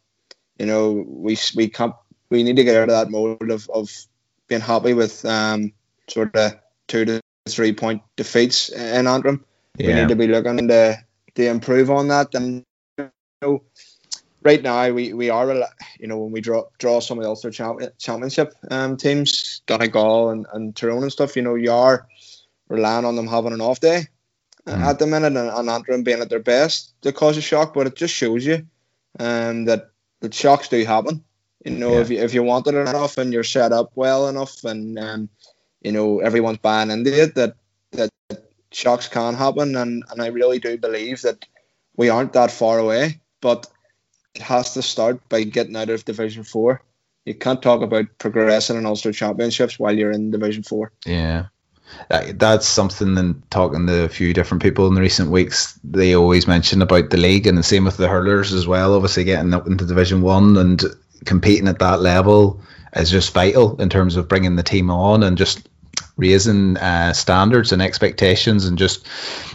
you 0.59 0.67
know, 0.67 1.05
we 1.07 1.37
we 1.55 1.69
can't 1.69 1.95
we 2.31 2.43
need 2.43 2.57
to 2.57 2.65
get 2.65 2.77
out 2.77 2.89
of 2.89 2.95
that 2.95 3.11
mode 3.11 3.51
of, 3.51 3.69
of 3.71 3.91
being 4.49 4.61
happy 4.61 4.95
with 4.95 5.25
um, 5.25 5.73
sort 6.09 6.35
of 6.37 6.53
two 6.89 7.05
to 7.05 7.21
three 7.49 7.73
point 7.73 8.03
defeats 8.17 8.69
in 8.69 9.07
Antrim. 9.07 9.45
Yeah. 9.77 9.87
We 9.87 9.95
need 9.95 10.09
to 10.09 10.17
be 10.17 10.27
looking 10.27 10.69
to 10.69 10.97
to 11.35 11.49
improve 11.49 11.91
on 11.91 12.09
that. 12.09 12.35
And 12.35 12.65
you 12.99 13.11
know, 13.43 13.63
right 14.43 14.63
now 14.63 14.91
we, 14.91 15.13
we 15.13 15.31
are 15.31 15.53
you 15.99 16.07
know 16.07 16.19
when 16.19 16.33
we 16.33 16.41
draw 16.41 16.65
draw 16.79 17.01
some 17.01 17.19
of 17.19 17.25
the 17.25 17.29
Ulster 17.29 17.51
champion, 17.51 17.91
Championship 17.99 18.55
um, 18.71 18.97
teams, 18.97 19.63
Donegal 19.67 20.31
and, 20.31 20.47
and 20.53 20.75
Tyrone 20.75 21.03
and 21.03 21.13
stuff. 21.13 21.37
You 21.37 21.43
know 21.43 21.55
you 21.55 21.73
are 21.73 22.07
relying 22.69 23.05
on 23.05 23.17
them 23.17 23.27
having 23.27 23.53
an 23.53 23.61
off 23.61 23.81
day 23.81 24.07
mm. 24.67 24.81
at 24.81 24.99
the 24.99 25.07
minute 25.07 25.37
and, 25.37 25.51
and 25.51 25.71
Antrim 25.71 26.03
being 26.03 26.21
at 26.21 26.31
their 26.31 26.41
best 26.41 26.95
to 27.03 27.13
cause 27.13 27.37
a 27.37 27.43
shock. 27.43 27.75
But 27.75 27.87
it 27.87 27.97
just 27.97 28.15
shows 28.15 28.45
you 28.45 28.67
um, 29.19 29.65
that 29.65 29.91
the 30.21 30.33
shocks 30.33 30.69
do 30.69 30.85
happen. 30.85 31.25
You 31.65 31.73
know, 31.73 31.93
yeah. 31.93 32.01
if 32.01 32.11
you 32.11 32.19
if 32.19 32.35
you 32.35 32.43
want 32.43 32.67
it 32.67 32.75
enough 32.75 33.19
and 33.19 33.33
you're 33.33 33.45
set 33.45 33.73
up 33.73 33.93
well 33.95 34.29
enough, 34.29 34.65
and 34.65 34.99
um, 34.99 35.29
you 35.83 35.93
know 35.93 36.21
everyone's 36.21 36.59
buying 36.59 36.91
into 36.91 37.13
it, 37.23 37.35
that 37.35 37.57
that 37.93 38.11
shocks 38.73 39.09
can 39.09 39.35
happen, 39.35 39.77
and 39.77 40.05
and 40.11 40.23
I 40.23 40.29
really 40.29 40.59
do 40.59 40.79
believe 40.79 41.23
that 41.23 41.45
we 41.97 42.09
aren't 42.09 42.33
that 42.33 42.51
far 42.51 42.79
away, 42.79 43.21
but 43.43 43.67
it 44.35 44.43
has 44.43 44.75
to 44.75 44.83
start 44.83 45.29
by 45.29 45.43
getting 45.43 45.77
out 45.77 45.91
of 45.91 46.05
Division 46.05 46.45
Four. 46.45 46.83
You 47.27 47.35
can't 47.35 47.61
talk 47.61 47.83
about 47.83 48.07
progressing 48.17 48.77
in 48.77 48.87
Ulster 48.87 49.13
Championships 49.13 49.79
while 49.79 49.97
you're 49.97 50.13
in 50.13 50.31
Division 50.31 50.63
Four. 50.63 50.93
Yeah, 51.05 51.49
that's 52.09 52.67
something 52.67 53.19
and 53.19 53.43
talking 53.51 53.87
to 53.87 54.05
a 54.05 54.09
few 54.09 54.33
different 54.33 54.63
people 54.63 54.87
in 54.87 54.95
the 54.95 55.01
recent 55.01 55.31
weeks 55.31 55.79
they 55.85 56.15
always 56.15 56.47
mention 56.47 56.83
about 56.83 57.11
the 57.11 57.17
league 57.17 57.47
and 57.47 57.59
the 57.59 57.63
same 57.63 57.85
with 57.85 57.97
the 57.97 58.09
hurlers 58.09 58.53
as 58.53 58.67
well 58.67 58.95
obviously 58.95 59.25
getting 59.25 59.53
up 59.53 59.67
into 59.67 59.85
division 59.85 60.23
one 60.23 60.57
and 60.57 60.85
competing 61.25 61.69
at 61.69 61.79
that 61.79 62.01
level 62.01 62.61
is 62.95 63.11
just 63.11 63.33
vital 63.33 63.81
in 63.81 63.89
terms 63.89 64.17
of 64.17 64.29
bringing 64.29 64.57
the 64.57 64.63
team 64.63 64.91
on 64.91 65.23
and 65.23 65.39
just 65.39 65.69
raising 66.17 66.77
uh, 66.77 67.13
standards 67.13 67.73
and 67.73 67.81
expectations 67.81 68.67
and 68.67 68.79
just 68.79 69.07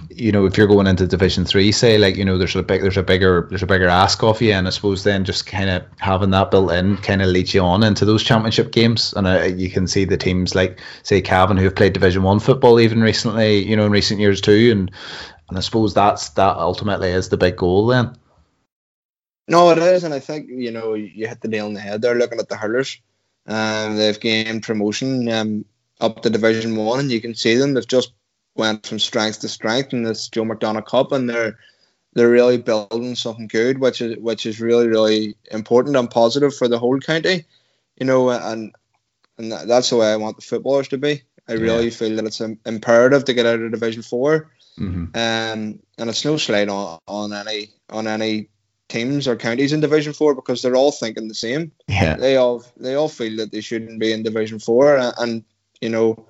you 0.10 0.32
know 0.32 0.46
if 0.46 0.58
you're 0.58 0.68
going 0.68 0.88
into 0.88 1.06
division 1.06 1.46
three 1.46 1.72
say 1.72 1.98
like 1.98 2.16
you 2.16 2.26
know 2.26 2.38
there's 2.38 2.56
a 2.56 2.64
big 2.64 2.82
there's 2.82 2.98
a 2.98 3.04
bigger 3.04 3.48
there's 3.50 3.64
a 3.64 3.68
bigger 3.68 3.88
ask 3.88 4.24
off 4.24 4.42
you. 4.42 4.52
And 4.52 4.68
i 4.68 4.70
suppose 4.70 5.04
then 5.04 5.26
just 5.26 5.46
kind 5.46 5.70
of 5.70 5.84
having 6.00 6.32
that 6.32 6.52
built 6.52 6.72
in 6.72 6.98
kind 6.98 7.22
of 7.22 7.28
leads 7.28 7.54
you 7.54 7.62
on 7.62 7.84
into 7.84 8.06
those 8.06 8.24
championship 8.24 8.72
games. 8.72 9.14
And 9.14 9.28
uh, 9.28 9.44
you 9.44 9.70
can 9.70 9.88
see 9.88 10.06
the 10.06 10.18
teams 10.18 10.56
like 10.56 10.80
say 11.04 11.22
cavan 11.22 11.58
who 11.58 11.66
have 11.66 11.76
played 11.76 11.94
division 11.94 12.24
one 12.24 12.40
football 12.40 12.80
even 12.80 13.02
recently 13.02 13.64
you 13.64 13.76
know 13.76 13.86
in 13.86 13.92
recent 13.92 14.20
years 14.20 14.42
too. 14.42 14.70
And 14.72 14.92
and 15.50 15.58
i 15.58 15.62
suppose 15.62 15.94
that's 15.94 16.30
that 16.30 16.58
ultimately 16.58 17.10
is 17.10 17.30
the 17.30 17.38
big 17.38 17.58
goal 17.58 17.88
then 17.88 18.16
no, 19.48 19.70
it 19.72 19.78
is, 19.78 20.04
and 20.04 20.14
I 20.14 20.20
think 20.20 20.50
you 20.50 20.72
know 20.72 20.94
you 20.94 21.28
hit 21.28 21.42
the 21.42 21.48
nail 21.48 21.66
on 21.66 21.74
the 21.74 21.80
head 21.80 22.02
there. 22.02 22.16
Looking 22.16 22.40
at 22.40 22.50
the 22.50 22.58
hurlers, 22.58 23.00
um, 23.48 23.98
they've 23.98 24.20
gained 24.20 24.64
promotion 24.64 25.30
um, 25.30 25.66
up 26.02 26.22
to 26.22 26.30
Division 26.30 26.76
One, 26.76 27.00
and 27.00 27.12
you 27.12 27.22
can 27.22 27.36
see 27.36 27.56
them. 27.56 27.74
They've 27.74 27.88
just 27.88 28.14
went 28.56 28.86
from 28.88 29.00
strength 29.00 29.42
to 29.42 29.50
strength 29.50 29.94
in 29.94 30.04
this 30.04 30.30
Joe 30.30 30.44
McDonagh 30.44 30.86
Cup, 30.86 31.12
and 31.12 31.30
they're 31.30 31.58
they're 32.14 32.30
really 32.30 32.58
building 32.58 33.16
something 33.16 33.48
good, 33.48 33.80
which 33.80 34.02
is 34.02 34.18
which 34.18 34.46
is 34.46 34.60
really 34.60 34.88
really 34.88 35.36
important 35.52 35.96
and 35.96 36.10
positive 36.10 36.56
for 36.56 36.68
the 36.68 36.80
whole 36.80 37.00
county. 37.00 37.46
You 38.00 38.06
know, 38.06 38.32
and 38.32 38.74
and 39.38 39.52
that's 39.52 39.90
the 39.90 39.98
way 39.98 40.12
I 40.12 40.16
want 40.16 40.38
the 40.38 40.44
footballers 40.44 40.88
to 40.90 40.98
be. 40.98 41.22
I 41.48 41.54
really 41.54 41.86
yeah. 41.86 41.90
feel 41.92 42.16
that 42.16 42.26
it's 42.26 42.42
imperative 42.42 43.26
to 43.26 43.34
get 43.34 43.46
out 43.46 43.60
of 43.60 43.72
Division 43.72 44.02
4 44.02 44.50
mm-hmm. 44.80 45.04
um, 45.04 45.12
and 45.14 46.10
it's 46.10 46.26
no 46.26 46.38
slight 46.38 46.70
on, 46.70 47.00
on 47.08 47.34
any 47.34 47.70
on 47.92 48.08
any 48.08 48.50
teams 48.88 49.28
or 49.28 49.36
counties 49.36 49.74
in 49.74 49.80
Division 49.82 50.14
Four 50.14 50.36
because 50.36 50.62
they're 50.62 50.76
all 50.76 50.92
thinking 50.92 51.28
the 51.28 51.36
same. 51.36 51.72
Yeah, 51.88 52.16
they 52.16 52.38
all 52.38 52.64
they 52.78 52.96
all 52.96 53.10
feel 53.10 53.38
that 53.38 53.52
they 53.52 53.62
shouldn't 53.62 54.00
be 54.00 54.12
in 54.12 54.24
Division 54.24 54.60
Four, 54.60 54.98
and, 54.98 55.14
and 55.18 55.44
you 55.82 55.90
know, 55.90 56.28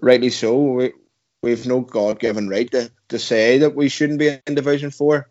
rightly 0.00 0.30
so. 0.30 0.60
We 0.60 0.92
we've 1.42 1.66
no 1.66 1.80
God 1.80 2.18
given 2.18 2.48
right 2.48 2.70
to, 2.70 2.90
to 3.08 3.18
say 3.18 3.58
that 3.58 3.74
we 3.74 3.88
shouldn't 3.88 4.18
be 4.18 4.38
in 4.46 4.54
Division 4.54 4.90
Four. 4.90 5.30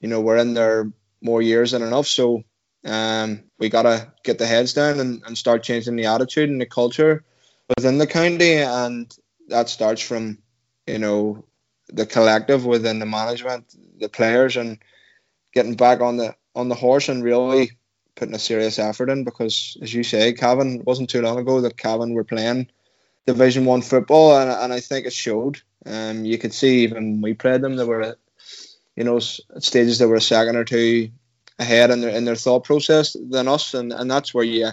You 0.00 0.08
know, 0.08 0.20
we're 0.20 0.38
in 0.38 0.54
there 0.54 0.90
more 1.20 1.42
years 1.42 1.72
than 1.72 1.82
enough, 1.82 2.06
so 2.06 2.44
um, 2.84 3.44
we 3.58 3.68
gotta 3.68 4.12
get 4.22 4.38
the 4.38 4.46
heads 4.46 4.74
down 4.74 5.00
and, 5.00 5.22
and 5.26 5.38
start 5.38 5.62
changing 5.62 5.96
the 5.96 6.06
attitude 6.06 6.50
and 6.50 6.60
the 6.60 6.66
culture 6.66 7.24
within 7.76 7.98
the 7.98 8.06
county, 8.06 8.54
and 8.54 9.14
that 9.48 9.68
starts 9.68 10.02
from 10.02 10.38
you 10.86 10.98
know 10.98 11.44
the 11.88 12.06
collective 12.06 12.66
within 12.66 12.98
the 12.98 13.06
management, 13.06 13.74
the 13.98 14.08
players, 14.08 14.56
and 14.56 14.78
getting 15.54 15.74
back 15.74 16.00
on 16.00 16.16
the 16.16 16.34
on 16.54 16.68
the 16.68 16.74
horse 16.74 17.08
and 17.08 17.22
really 17.22 17.72
putting 18.14 18.34
a 18.34 18.38
serious 18.38 18.78
effort 18.78 19.10
in 19.10 19.24
because, 19.24 19.76
as 19.82 19.92
you 19.92 20.02
say, 20.02 20.32
Cavan 20.32 20.82
wasn't 20.84 21.10
too 21.10 21.22
long 21.22 21.38
ago 21.38 21.60
that 21.62 21.76
Cavan 21.76 22.12
were 22.12 22.24
playing 22.24 22.68
Division 23.26 23.64
One 23.64 23.82
football, 23.82 24.36
and, 24.38 24.50
and 24.50 24.72
I 24.72 24.80
think 24.80 25.06
it 25.06 25.12
showed. 25.12 25.60
Um, 25.86 26.24
you 26.24 26.38
could 26.38 26.54
see 26.54 26.84
even 26.84 27.20
we 27.20 27.34
played 27.34 27.60
them, 27.60 27.76
they 27.76 27.84
were, 27.84 28.16
you 28.96 29.04
know, 29.04 29.18
stages 29.18 29.98
that 29.98 30.08
were 30.08 30.16
a 30.16 30.20
second 30.20 30.56
or 30.56 30.64
two 30.64 31.10
ahead 31.58 31.90
in 31.90 32.00
their 32.00 32.10
in 32.10 32.24
their 32.24 32.36
thought 32.36 32.64
process 32.64 33.16
than 33.18 33.48
us, 33.48 33.74
and, 33.74 33.92
and 33.92 34.10
that's 34.10 34.32
where 34.32 34.44
you, 34.44 34.68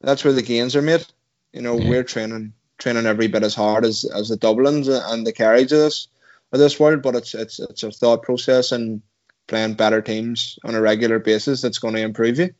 that's 0.00 0.24
where 0.24 0.32
the 0.32 0.42
gains 0.42 0.76
are 0.76 0.82
made. 0.82 1.04
You 1.52 1.62
know, 1.62 1.78
yeah. 1.78 1.88
we're 1.88 2.04
training 2.04 2.52
training 2.78 3.06
every 3.06 3.28
bit 3.28 3.44
as 3.44 3.54
hard 3.54 3.84
as, 3.84 4.04
as 4.04 4.28
the 4.28 4.36
Dublins 4.36 4.88
and 4.88 5.26
the 5.26 5.32
carriages 5.32 6.08
of 6.08 6.14
of 6.54 6.60
this 6.60 6.78
world, 6.78 7.02
but 7.02 7.16
it's 7.16 7.34
it's 7.34 7.58
it's 7.58 7.82
a 7.82 7.90
thought 7.90 8.22
process 8.22 8.72
and 8.72 9.02
playing 9.46 9.74
better 9.74 10.00
teams 10.00 10.58
on 10.64 10.74
a 10.74 10.80
regular 10.80 11.18
basis 11.18 11.60
that's 11.60 11.78
going 11.78 11.94
to 11.94 12.00
improve 12.00 12.38
you. 12.38 12.54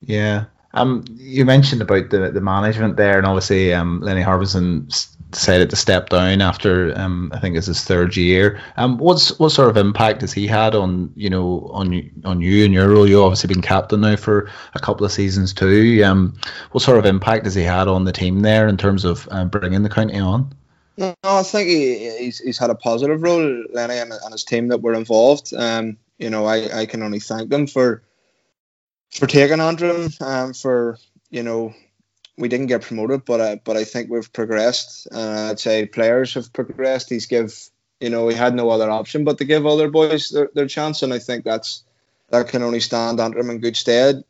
Yeah. 0.00 0.46
Um, 0.74 1.04
you 1.10 1.44
mentioned 1.44 1.82
about 1.82 2.10
the 2.10 2.30
the 2.30 2.40
management 2.40 2.96
there, 2.96 3.18
and 3.18 3.26
obviously, 3.26 3.74
um, 3.74 4.00
Lenny 4.00 4.22
Harbinson 4.22 4.88
decided 5.30 5.70
to 5.70 5.76
step 5.76 6.10
down 6.10 6.40
after 6.40 6.96
um, 6.98 7.30
I 7.34 7.40
think 7.40 7.56
it's 7.56 7.66
his 7.66 7.84
third 7.84 8.16
year. 8.16 8.60
Um, 8.76 8.98
what's 8.98 9.38
what 9.38 9.50
sort 9.50 9.68
of 9.68 9.76
impact 9.76 10.22
has 10.22 10.32
he 10.32 10.46
had 10.46 10.74
on 10.74 11.12
you 11.14 11.28
know 11.28 11.68
on 11.72 12.10
on 12.24 12.40
you 12.40 12.64
and 12.64 12.72
your 12.72 12.88
role? 12.88 13.06
You've 13.06 13.22
obviously 13.22 13.48
been 13.48 13.62
captain 13.62 14.00
now 14.00 14.16
for 14.16 14.50
a 14.74 14.80
couple 14.80 15.04
of 15.04 15.12
seasons 15.12 15.52
too. 15.52 16.02
Um, 16.04 16.34
what 16.70 16.82
sort 16.82 16.98
of 16.98 17.04
impact 17.04 17.44
has 17.44 17.54
he 17.54 17.64
had 17.64 17.88
on 17.88 18.04
the 18.04 18.12
team 18.12 18.40
there 18.40 18.66
in 18.66 18.78
terms 18.78 19.04
of 19.04 19.28
um, 19.30 19.48
bringing 19.50 19.82
the 19.82 19.90
county 19.90 20.18
on? 20.18 20.54
No, 20.96 21.14
I 21.24 21.42
think 21.42 21.68
he, 21.68 22.18
he's, 22.18 22.38
he's 22.38 22.58
had 22.58 22.68
a 22.68 22.74
positive 22.74 23.22
role, 23.22 23.64
Lenny, 23.72 23.96
and, 23.96 24.12
and 24.12 24.32
his 24.32 24.44
team 24.44 24.68
that 24.68 24.82
were 24.82 24.92
involved. 24.92 25.52
Um, 25.54 25.96
you 26.22 26.30
know, 26.30 26.46
I, 26.46 26.82
I 26.82 26.86
can 26.86 27.02
only 27.02 27.18
thank 27.18 27.50
them 27.50 27.66
for 27.66 28.02
for 29.10 29.26
taking 29.26 29.60
Antrim, 29.60 30.08
um, 30.20 30.54
for 30.54 30.96
you 31.30 31.42
know, 31.42 31.74
we 32.38 32.48
didn't 32.48 32.68
get 32.68 32.82
promoted, 32.82 33.24
but 33.24 33.40
uh, 33.40 33.56
but 33.64 33.76
I 33.76 33.84
think 33.84 34.08
we've 34.08 34.32
progressed. 34.32 35.08
Uh, 35.12 35.48
I'd 35.50 35.60
say 35.60 35.86
players 35.86 36.34
have 36.34 36.52
progressed. 36.52 37.10
He's 37.10 37.26
give 37.26 37.52
you 38.00 38.08
know 38.08 38.24
we 38.24 38.34
had 38.34 38.54
no 38.54 38.70
other 38.70 38.90
option 38.90 39.24
but 39.24 39.38
to 39.38 39.44
give 39.44 39.66
other 39.66 39.90
boys 39.90 40.30
their, 40.30 40.48
their 40.54 40.68
chance, 40.68 41.02
and 41.02 41.12
I 41.12 41.18
think 41.18 41.44
that's 41.44 41.82
that 42.30 42.48
can 42.48 42.62
only 42.62 42.80
stand 42.80 43.20
Antrim 43.20 43.50
in 43.50 43.58
good 43.58 43.76
stead. 43.76 44.22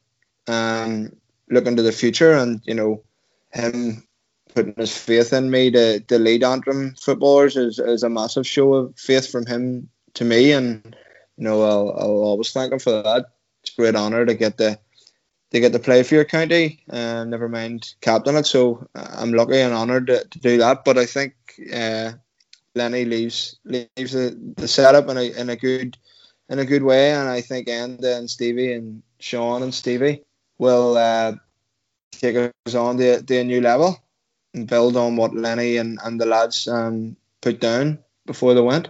Um, 0.48 1.12
looking 1.48 1.76
to 1.76 1.82
the 1.82 1.92
future, 1.92 2.32
and 2.32 2.62
you 2.64 2.74
know, 2.74 3.02
him 3.52 4.02
putting 4.54 4.74
his 4.76 4.96
faith 4.96 5.32
in 5.32 5.50
me 5.50 5.70
to, 5.70 6.00
to 6.00 6.18
lead 6.18 6.42
Antrim 6.42 6.94
footballers 7.00 7.56
is, 7.56 7.78
is 7.78 8.02
a 8.02 8.10
massive 8.10 8.46
show 8.46 8.74
of 8.74 8.98
faith 8.98 9.30
from 9.30 9.46
him 9.46 9.88
to 10.14 10.24
me, 10.24 10.52
and 10.52 10.96
you 11.36 11.44
know, 11.44 11.62
I'll, 11.62 11.90
I'll 11.90 12.22
always 12.24 12.52
thank 12.52 12.72
him 12.72 12.78
for 12.78 13.02
that. 13.02 13.26
It's 13.62 13.72
a 13.72 13.80
great 13.80 13.96
honour 13.96 14.26
to 14.26 14.34
get 14.34 14.56
the 14.56 14.78
to 15.52 15.60
get 15.60 15.72
to 15.72 15.78
play 15.78 16.02
for 16.02 16.14
your 16.14 16.24
county, 16.24 16.82
uh, 16.88 17.24
never 17.24 17.48
mind 17.48 17.94
captain 18.00 18.36
it. 18.36 18.46
So 18.46 18.88
uh, 18.94 19.06
I'm 19.18 19.34
lucky 19.34 19.60
and 19.60 19.74
honoured 19.74 20.06
to, 20.06 20.24
to, 20.24 20.38
do 20.38 20.56
that. 20.58 20.82
But 20.82 20.96
I 20.96 21.04
think 21.04 21.34
uh, 21.72 22.12
Lenny 22.74 23.04
leaves 23.04 23.58
leaves 23.64 24.12
the, 24.12 24.54
the 24.56 24.66
setup 24.66 25.08
in 25.10 25.18
a 25.18 25.38
in 25.38 25.50
a 25.50 25.56
good 25.56 25.98
in 26.48 26.58
a 26.58 26.64
good 26.64 26.82
way, 26.82 27.12
and 27.12 27.28
I 27.28 27.40
think 27.40 27.68
Enda 27.68 28.16
and 28.16 28.30
Stevie 28.30 28.72
and 28.72 29.02
Sean 29.20 29.62
and 29.62 29.74
Stevie 29.74 30.22
will 30.58 30.96
uh, 30.96 31.34
take 32.12 32.36
us 32.36 32.74
on 32.74 32.98
to, 32.98 33.22
to 33.22 33.38
a 33.38 33.44
new 33.44 33.60
level 33.60 33.98
and 34.54 34.68
build 34.68 34.96
on 34.96 35.16
what 35.16 35.34
Lenny 35.34 35.76
and, 35.76 35.98
and 36.04 36.20
the 36.20 36.26
lads 36.26 36.68
um, 36.68 37.16
put 37.40 37.60
down 37.60 37.98
before 38.26 38.54
they 38.54 38.60
went. 38.60 38.88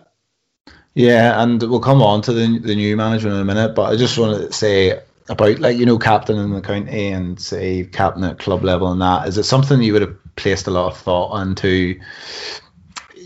Yeah, 0.95 1.43
and 1.43 1.63
we'll 1.63 1.81
come 1.81 2.03
on 2.03 2.23
to 2.23 2.33
the 2.33 2.59
the 2.59 2.75
new 2.75 2.97
management 2.97 3.37
in 3.37 3.43
a 3.43 3.45
minute, 3.45 3.75
but 3.75 3.93
I 3.93 3.97
just 3.97 4.19
want 4.19 4.39
to 4.39 4.53
say 4.53 5.01
about 5.29 5.61
like 5.61 5.77
you 5.79 5.87
know 5.87 5.99
captain 5.99 6.39
in 6.39 6.51
the 6.51 6.61
county 6.61 7.09
and 7.09 7.41
say 7.41 7.85
captain 7.85 8.25
at 8.25 8.39
club 8.39 8.65
level 8.65 8.91
and 8.91 9.01
that 9.01 9.29
is 9.29 9.39
it 9.39 9.45
something 9.45 9.81
you 9.81 9.93
would 9.93 10.03
have 10.03 10.17
placed 10.37 10.67
a 10.67 10.71
lot 10.71 10.91
of 10.91 10.99
thought 10.99 11.41
into 11.41 11.99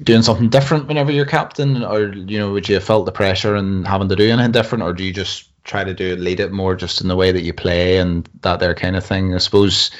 doing 0.02 0.22
something 0.22 0.50
different 0.50 0.86
whenever 0.86 1.10
you're 1.10 1.24
captain? 1.24 1.82
Or 1.82 2.12
you 2.12 2.38
know 2.38 2.52
would 2.52 2.68
you 2.68 2.76
have 2.76 2.84
felt 2.84 3.06
the 3.06 3.12
pressure 3.12 3.56
and 3.56 3.86
having 3.86 4.08
to 4.08 4.16
do 4.16 4.30
anything 4.30 4.52
different 4.52 4.84
or 4.84 4.92
do 4.92 5.04
you 5.04 5.12
just 5.12 5.48
try 5.64 5.82
to 5.82 5.94
do 5.94 6.14
lead 6.16 6.38
it 6.38 6.52
more 6.52 6.76
just 6.76 7.00
in 7.00 7.08
the 7.08 7.16
way 7.16 7.32
that 7.32 7.42
you 7.42 7.52
play 7.52 7.98
and 7.98 8.28
that 8.42 8.60
there 8.60 8.74
kind 8.74 8.94
of 8.94 9.04
thing? 9.04 9.34
I 9.34 9.38
suppose 9.38 9.90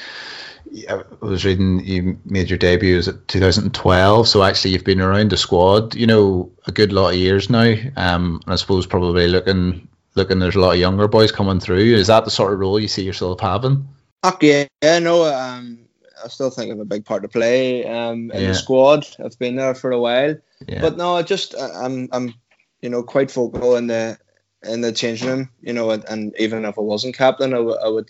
I 0.89 1.03
was 1.21 1.45
reading 1.45 1.83
you 1.85 2.19
made 2.25 2.49
your 2.49 2.57
debut 2.57 2.97
was 2.97 3.07
at 3.07 3.27
2012, 3.27 4.27
so 4.27 4.43
actually 4.43 4.71
you've 4.71 4.83
been 4.83 5.01
around 5.01 5.31
the 5.31 5.37
squad, 5.37 5.95
you 5.95 6.07
know, 6.07 6.51
a 6.65 6.71
good 6.71 6.91
lot 6.91 7.09
of 7.09 7.15
years 7.15 7.49
now. 7.49 7.73
Um, 7.95 8.41
and 8.43 8.53
I 8.53 8.55
suppose 8.55 8.85
probably 8.85 9.27
looking 9.27 9.87
looking 10.15 10.39
there's 10.39 10.55
a 10.55 10.59
lot 10.59 10.73
of 10.73 10.79
younger 10.79 11.07
boys 11.07 11.31
coming 11.31 11.59
through. 11.59 11.95
Is 11.95 12.07
that 12.07 12.25
the 12.25 12.31
sort 12.31 12.53
of 12.53 12.59
role 12.59 12.79
you 12.79 12.87
see 12.87 13.03
yourself 13.03 13.39
having? 13.39 13.87
Okay, 14.23 14.67
yeah, 14.83 14.99
no, 14.99 15.23
um, 15.25 15.79
I 16.23 16.27
still 16.27 16.49
think 16.49 16.71
I'm 16.71 16.79
a 16.79 16.85
big 16.85 17.05
part 17.05 17.21
to 17.21 17.29
play 17.29 17.85
um, 17.85 18.31
in 18.31 18.41
yeah. 18.41 18.47
the 18.49 18.55
squad. 18.55 19.07
I've 19.23 19.37
been 19.39 19.55
there 19.55 19.75
for 19.75 19.91
a 19.91 19.99
while, 19.99 20.35
yeah. 20.67 20.81
but 20.81 20.97
no, 20.97 21.15
I 21.15 21.21
just 21.21 21.55
I'm 21.57 22.09
I'm 22.11 22.33
you 22.81 22.89
know 22.89 23.03
quite 23.03 23.31
vocal 23.31 23.75
in 23.75 23.87
the 23.87 24.17
in 24.63 24.81
the 24.81 24.91
changing 24.91 25.29
room. 25.29 25.49
You 25.61 25.73
know, 25.73 25.91
and, 25.91 26.03
and 26.05 26.35
even 26.39 26.65
if 26.65 26.77
I 26.77 26.81
wasn't 26.81 27.15
captain, 27.15 27.53
I, 27.53 27.57
w- 27.57 27.77
I 27.83 27.87
would 27.87 28.09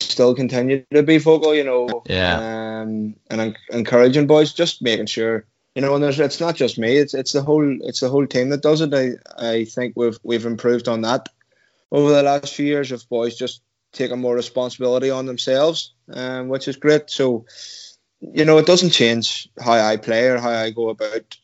still 0.00 0.34
continue 0.34 0.84
to 0.92 1.02
be 1.02 1.18
vocal. 1.18 1.54
You 1.54 1.64
know, 1.64 2.02
yeah, 2.06 2.80
um, 2.82 3.14
and 3.30 3.56
encouraging 3.70 4.26
boys, 4.26 4.52
just 4.52 4.82
making 4.82 5.06
sure 5.06 5.46
you 5.74 5.80
know, 5.80 5.94
and 5.94 6.04
there's 6.04 6.20
it's 6.20 6.40
not 6.40 6.56
just 6.56 6.78
me; 6.78 6.96
it's 6.96 7.14
it's 7.14 7.32
the 7.32 7.42
whole 7.42 7.78
it's 7.82 8.00
the 8.00 8.10
whole 8.10 8.26
team 8.26 8.50
that 8.50 8.62
does 8.62 8.80
it. 8.80 8.92
I 8.92 9.12
I 9.38 9.64
think 9.64 9.94
we've 9.96 10.18
we've 10.22 10.44
improved 10.44 10.88
on 10.88 11.02
that 11.02 11.28
over 11.90 12.10
the 12.10 12.22
last 12.22 12.54
few 12.54 12.66
years 12.66 12.92
of 12.92 13.08
boys 13.08 13.36
just 13.36 13.62
taking 13.92 14.20
more 14.20 14.34
responsibility 14.34 15.10
on 15.10 15.26
themselves, 15.26 15.92
um, 16.12 16.48
which 16.48 16.68
is 16.68 16.76
great. 16.76 17.10
So, 17.10 17.44
you 18.20 18.44
know, 18.44 18.58
it 18.58 18.66
doesn't 18.66 18.90
change 18.90 19.48
how 19.60 19.72
I 19.72 19.98
play 19.98 20.28
or 20.28 20.38
how 20.38 20.50
I 20.50 20.70
go 20.70 20.88
about 20.88 21.36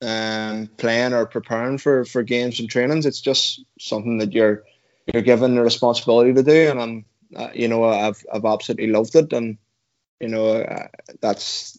um, 0.00 0.68
playing 0.76 1.12
or 1.12 1.26
preparing 1.26 1.78
for, 1.78 2.04
for 2.04 2.22
games 2.22 2.60
and 2.60 2.70
trainings. 2.70 3.06
It's 3.06 3.20
just 3.20 3.64
something 3.78 4.18
that 4.18 4.32
you're 4.32 4.64
you're 5.12 5.22
given 5.22 5.54
the 5.54 5.62
responsibility 5.62 6.34
to 6.34 6.42
do, 6.42 6.70
and 6.70 6.80
I'm 6.80 7.04
uh, 7.34 7.50
you 7.54 7.68
know 7.68 7.84
I've 7.84 8.24
I've 8.32 8.44
absolutely 8.44 8.88
loved 8.88 9.14
it, 9.16 9.32
and 9.32 9.58
you 10.20 10.28
know 10.28 10.56
uh, 10.56 10.88
that's 11.20 11.78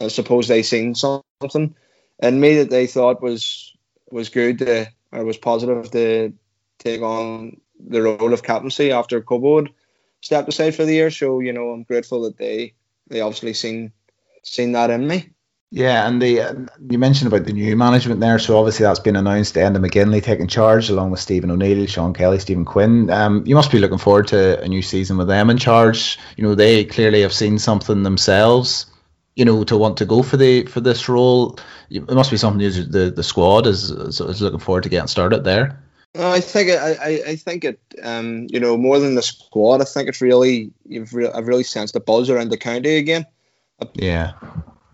I 0.00 0.08
suppose 0.08 0.48
they 0.48 0.62
seen 0.62 0.94
something 0.94 1.74
in 2.20 2.40
me 2.40 2.56
that 2.56 2.70
they 2.70 2.86
thought 2.86 3.22
was 3.22 3.74
was 4.10 4.28
good 4.28 4.58
to, 4.58 4.88
or 5.12 5.24
was 5.24 5.36
positive 5.36 5.90
to 5.92 6.32
take 6.78 7.02
on 7.02 7.60
the 7.78 8.02
role 8.02 8.32
of 8.32 8.42
captaincy 8.42 8.92
after 8.92 9.20
Cobo 9.20 9.66
stepped 10.20 10.48
aside 10.48 10.74
for 10.74 10.84
the 10.84 10.94
year. 10.94 11.10
So 11.10 11.40
you 11.40 11.52
know 11.52 11.70
I'm 11.70 11.84
grateful 11.84 12.22
that 12.22 12.38
they 12.38 12.74
they 13.08 13.20
obviously 13.20 13.54
seen 13.54 13.92
seen 14.42 14.72
that 14.72 14.90
in 14.90 15.06
me. 15.06 15.30
Yeah, 15.74 16.06
and 16.06 16.20
the 16.20 16.40
uh, 16.40 16.54
you 16.90 16.98
mentioned 16.98 17.32
about 17.32 17.46
the 17.46 17.52
new 17.54 17.74
management 17.76 18.20
there. 18.20 18.38
So 18.38 18.58
obviously 18.58 18.84
that's 18.84 19.00
been 19.00 19.16
announced. 19.16 19.54
Enda 19.54 19.78
McGinley 19.78 20.22
taking 20.22 20.46
charge 20.46 20.90
along 20.90 21.10
with 21.10 21.20
Stephen 21.20 21.50
O'Neill, 21.50 21.86
Sean 21.86 22.12
Kelly, 22.12 22.38
Stephen 22.38 22.66
Quinn. 22.66 23.08
Um, 23.08 23.42
you 23.46 23.54
must 23.54 23.72
be 23.72 23.78
looking 23.78 23.96
forward 23.96 24.28
to 24.28 24.60
a 24.60 24.68
new 24.68 24.82
season 24.82 25.16
with 25.16 25.28
them 25.28 25.48
in 25.48 25.56
charge. 25.56 26.18
You 26.36 26.44
know 26.44 26.54
they 26.54 26.84
clearly 26.84 27.22
have 27.22 27.32
seen 27.32 27.58
something 27.58 28.02
themselves 28.02 28.84
you 29.34 29.44
know, 29.44 29.64
to 29.64 29.76
want 29.76 29.96
to 29.96 30.04
go 30.04 30.22
for 30.22 30.36
the 30.36 30.66
for 30.66 30.80
this 30.80 31.08
role? 31.08 31.58
It 31.90 32.10
must 32.10 32.30
be 32.30 32.36
something 32.36 32.60
the 32.60 33.12
the 33.14 33.22
squad 33.22 33.66
is, 33.66 33.90
is, 33.90 34.42
looking 34.42 34.58
forward 34.58 34.82
to 34.82 34.88
getting 34.88 35.08
started 35.08 35.44
there. 35.44 35.82
I 36.14 36.40
think 36.40 36.68
it, 36.68 36.78
I, 36.78 37.30
I 37.30 37.36
think 37.36 37.64
it 37.64 37.80
um 38.02 38.46
you 38.50 38.60
know 38.60 38.76
more 38.76 38.98
than 38.98 39.14
the 39.14 39.22
squad 39.22 39.80
I 39.80 39.84
think 39.84 40.10
it's 40.10 40.20
really 40.20 40.70
you've 40.86 41.14
re- 41.14 41.30
I've 41.30 41.48
really 41.48 41.64
sensed 41.64 41.94
the 41.94 42.00
buzz 42.00 42.28
around 42.28 42.50
the 42.50 42.58
county 42.58 42.96
again. 42.96 43.24
Yeah. 43.94 44.32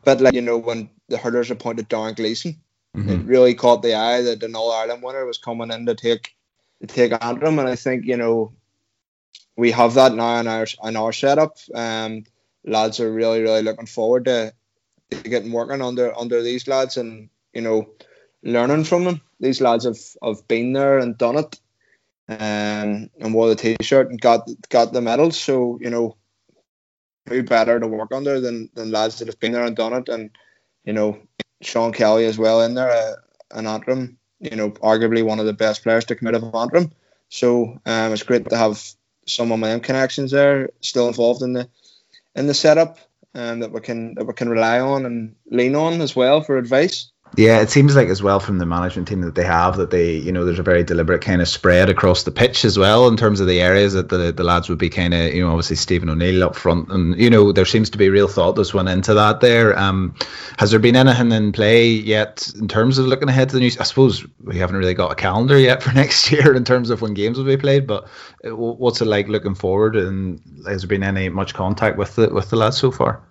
But 0.09 0.23
like 0.23 0.33
you 0.33 0.41
know 0.41 0.57
when 0.57 0.89
the 1.11 1.19
hurlers 1.19 1.51
appointed 1.51 1.91
Darren 1.91 2.17
Gleeson, 2.17 2.57
mm-hmm. 2.97 3.11
it 3.11 3.27
really 3.27 3.53
caught 3.53 3.83
the 3.83 3.93
eye 3.93 4.23
that 4.23 4.43
an 4.43 4.57
All 4.57 4.73
Ireland 4.73 5.03
winner 5.03 5.27
was 5.27 5.37
coming 5.37 5.71
in 5.71 5.85
to 5.85 5.95
take 5.95 6.35
to 6.81 6.87
take 6.87 7.13
Antrim, 7.23 7.59
and 7.59 7.69
I 7.69 7.77
think 7.77 8.07
you 8.07 8.17
know 8.17 8.55
we 9.55 9.71
have 9.71 9.93
that 9.95 10.15
now 10.15 10.41
in 10.41 10.47
our 10.47 10.67
in 10.83 10.97
our 10.97 11.13
setup. 11.13 11.59
Um, 11.75 12.25
lads 12.65 13.01
are 13.01 13.13
really 13.13 13.43
really 13.43 13.61
looking 13.61 13.85
forward 13.85 14.25
to, 14.25 14.55
to 15.11 15.29
getting 15.29 15.53
working 15.53 15.83
under 15.83 16.19
under 16.19 16.41
these 16.41 16.67
lads 16.67 16.97
and 16.97 17.29
you 17.53 17.61
know 17.61 17.91
learning 18.43 18.85
from 18.85 19.05
them. 19.05 19.21
These 19.41 19.61
lads 19.61 19.85
have, 19.85 19.99
have 20.23 20.49
been 20.49 20.73
there 20.73 21.01
and 21.01 21.19
done 21.19 21.37
it, 21.37 21.61
um, 22.31 23.11
and 23.21 23.35
wore 23.35 23.51
the 23.51 23.57
t-shirt 23.57 24.09
and 24.09 24.19
got 24.19 24.49
got 24.71 24.95
the 24.95 25.03
medals. 25.03 25.39
So 25.39 25.79
you 25.83 25.91
know, 25.91 26.17
who 27.29 27.43
better 27.43 27.79
to 27.79 27.87
work 27.87 28.13
under 28.13 28.41
than, 28.41 28.71
than 28.75 28.91
lads 28.91 29.19
that 29.19 29.29
have 29.29 29.41
been 29.41 29.53
there 29.53 29.65
and 29.65 29.77
done 29.77 29.93
it? 29.93 30.09
And 30.09 30.31
you 30.85 30.93
know, 30.93 31.19
Sean 31.61 31.93
Kelly 31.93 32.25
as 32.25 32.39
well 32.39 32.63
in 32.63 32.75
there, 32.75 32.91
uh, 32.91 33.15
an 33.53 33.67
Antrim. 33.67 34.19
You 34.41 34.57
know, 34.57 34.71
arguably 34.71 35.25
one 35.25 35.41
of 35.41 35.47
the 35.47 35.53
best 35.53 35.83
players 35.83 36.05
to 36.07 36.15
come 36.15 36.29
out 36.29 36.35
of 36.35 36.55
Antrim. 36.55 36.93
So 37.29 37.81
um, 37.85 38.13
it's 38.13 38.23
great 38.23 38.49
to 38.49 38.57
have 38.57 38.81
some 39.27 39.53
of 39.53 39.59
my 39.59 39.73
own 39.73 39.81
connections 39.81 40.31
there 40.31 40.71
still 40.81 41.09
involved 41.09 41.43
in 41.43 41.53
the 41.53 41.69
in 42.35 42.47
the 42.47 42.55
setup 42.55 42.99
um, 43.35 43.61
that 43.61 43.73
we 43.73 43.81
can 43.81 44.15
that 44.15 44.25
we 44.25 44.33
can 44.33 44.49
rely 44.49 44.81
on 44.81 45.05
and 45.07 45.35
lean 45.51 45.75
on 45.75 46.01
as 46.01 46.15
well 46.15 46.41
for 46.41 46.57
advice. 46.57 47.11
Yeah, 47.37 47.61
it 47.61 47.71
seems 47.71 47.95
like 47.95 48.09
as 48.09 48.23
well 48.23 48.41
from 48.41 48.59
the 48.59 48.67
management 48.67 49.07
team 49.07 49.21
that 49.21 49.35
they 49.35 49.45
have 49.45 49.77
that 49.77 49.91
they, 49.91 50.17
you 50.17 50.33
know, 50.33 50.45
there's 50.45 50.59
a 50.59 50.63
very 50.63 50.83
deliberate 50.83 51.23
kind 51.23 51.43
of 51.43 51.49
spread 51.49 51.89
across 51.89 52.25
the 52.25 52.31
pitch 52.31 52.65
as 52.65 52.79
well 52.79 53.07
in 53.07 53.17
terms 53.17 53.41
of 53.41 53.47
the 53.47 53.61
areas 53.61 53.93
that 53.93 54.09
the, 54.09 54.33
the 54.33 54.43
lads 54.43 54.69
would 54.69 54.79
be 54.79 54.89
kind 54.89 55.15
of, 55.15 55.35
you 55.35 55.45
know, 55.45 55.51
obviously 55.51 55.77
Stephen 55.77 56.09
O'Neill 56.09 56.43
up 56.43 56.57
front, 56.57 56.91
and 56.91 57.19
you 57.19 57.29
know 57.31 57.53
there 57.53 57.67
seems 57.67 57.91
to 57.91 57.99
be 57.99 58.09
real 58.09 58.29
thought 58.29 58.53
that's 58.53 58.75
went 58.75 58.89
into 58.89 59.15
that. 59.15 59.41
There, 59.41 59.79
um, 59.79 60.15
has 60.59 60.71
there 60.71 60.81
been 60.81 60.97
anything 60.97 61.31
in 61.33 61.53
play 61.53 61.89
yet 61.89 62.51
in 62.59 62.67
terms 62.67 62.99
of 62.99 63.07
looking 63.07 63.29
ahead 63.29 63.51
to 63.51 63.55
the 63.57 63.61
new? 63.61 63.71
I 63.79 63.85
suppose 63.85 64.27
we 64.43 64.59
haven't 64.59 64.77
really 64.77 64.95
got 64.95 65.13
a 65.13 65.17
calendar 65.17 65.59
yet 65.59 65.83
for 65.85 65.93
next 65.93 66.33
year 66.33 66.55
in 66.55 66.65
terms 66.65 66.91
of 66.91 67.03
when 67.03 67.15
games 67.15 67.39
will 67.39 67.45
be 67.45 67.57
played, 67.57 67.87
but 67.87 68.09
uh, 68.45 68.57
what's 68.57 69.01
it 69.01 69.07
like 69.07 69.29
looking 69.29 69.55
forward? 69.55 69.97
And 69.97 70.41
has 70.67 70.83
there 70.83 70.89
been 70.89 71.03
any 71.03 71.29
much 71.29 71.55
contact 71.55 71.99
with 71.99 72.17
the 72.17 72.31
with 72.31 72.51
the 72.51 72.57
lads 72.57 72.79
so 72.79 72.91
far? 72.91 73.23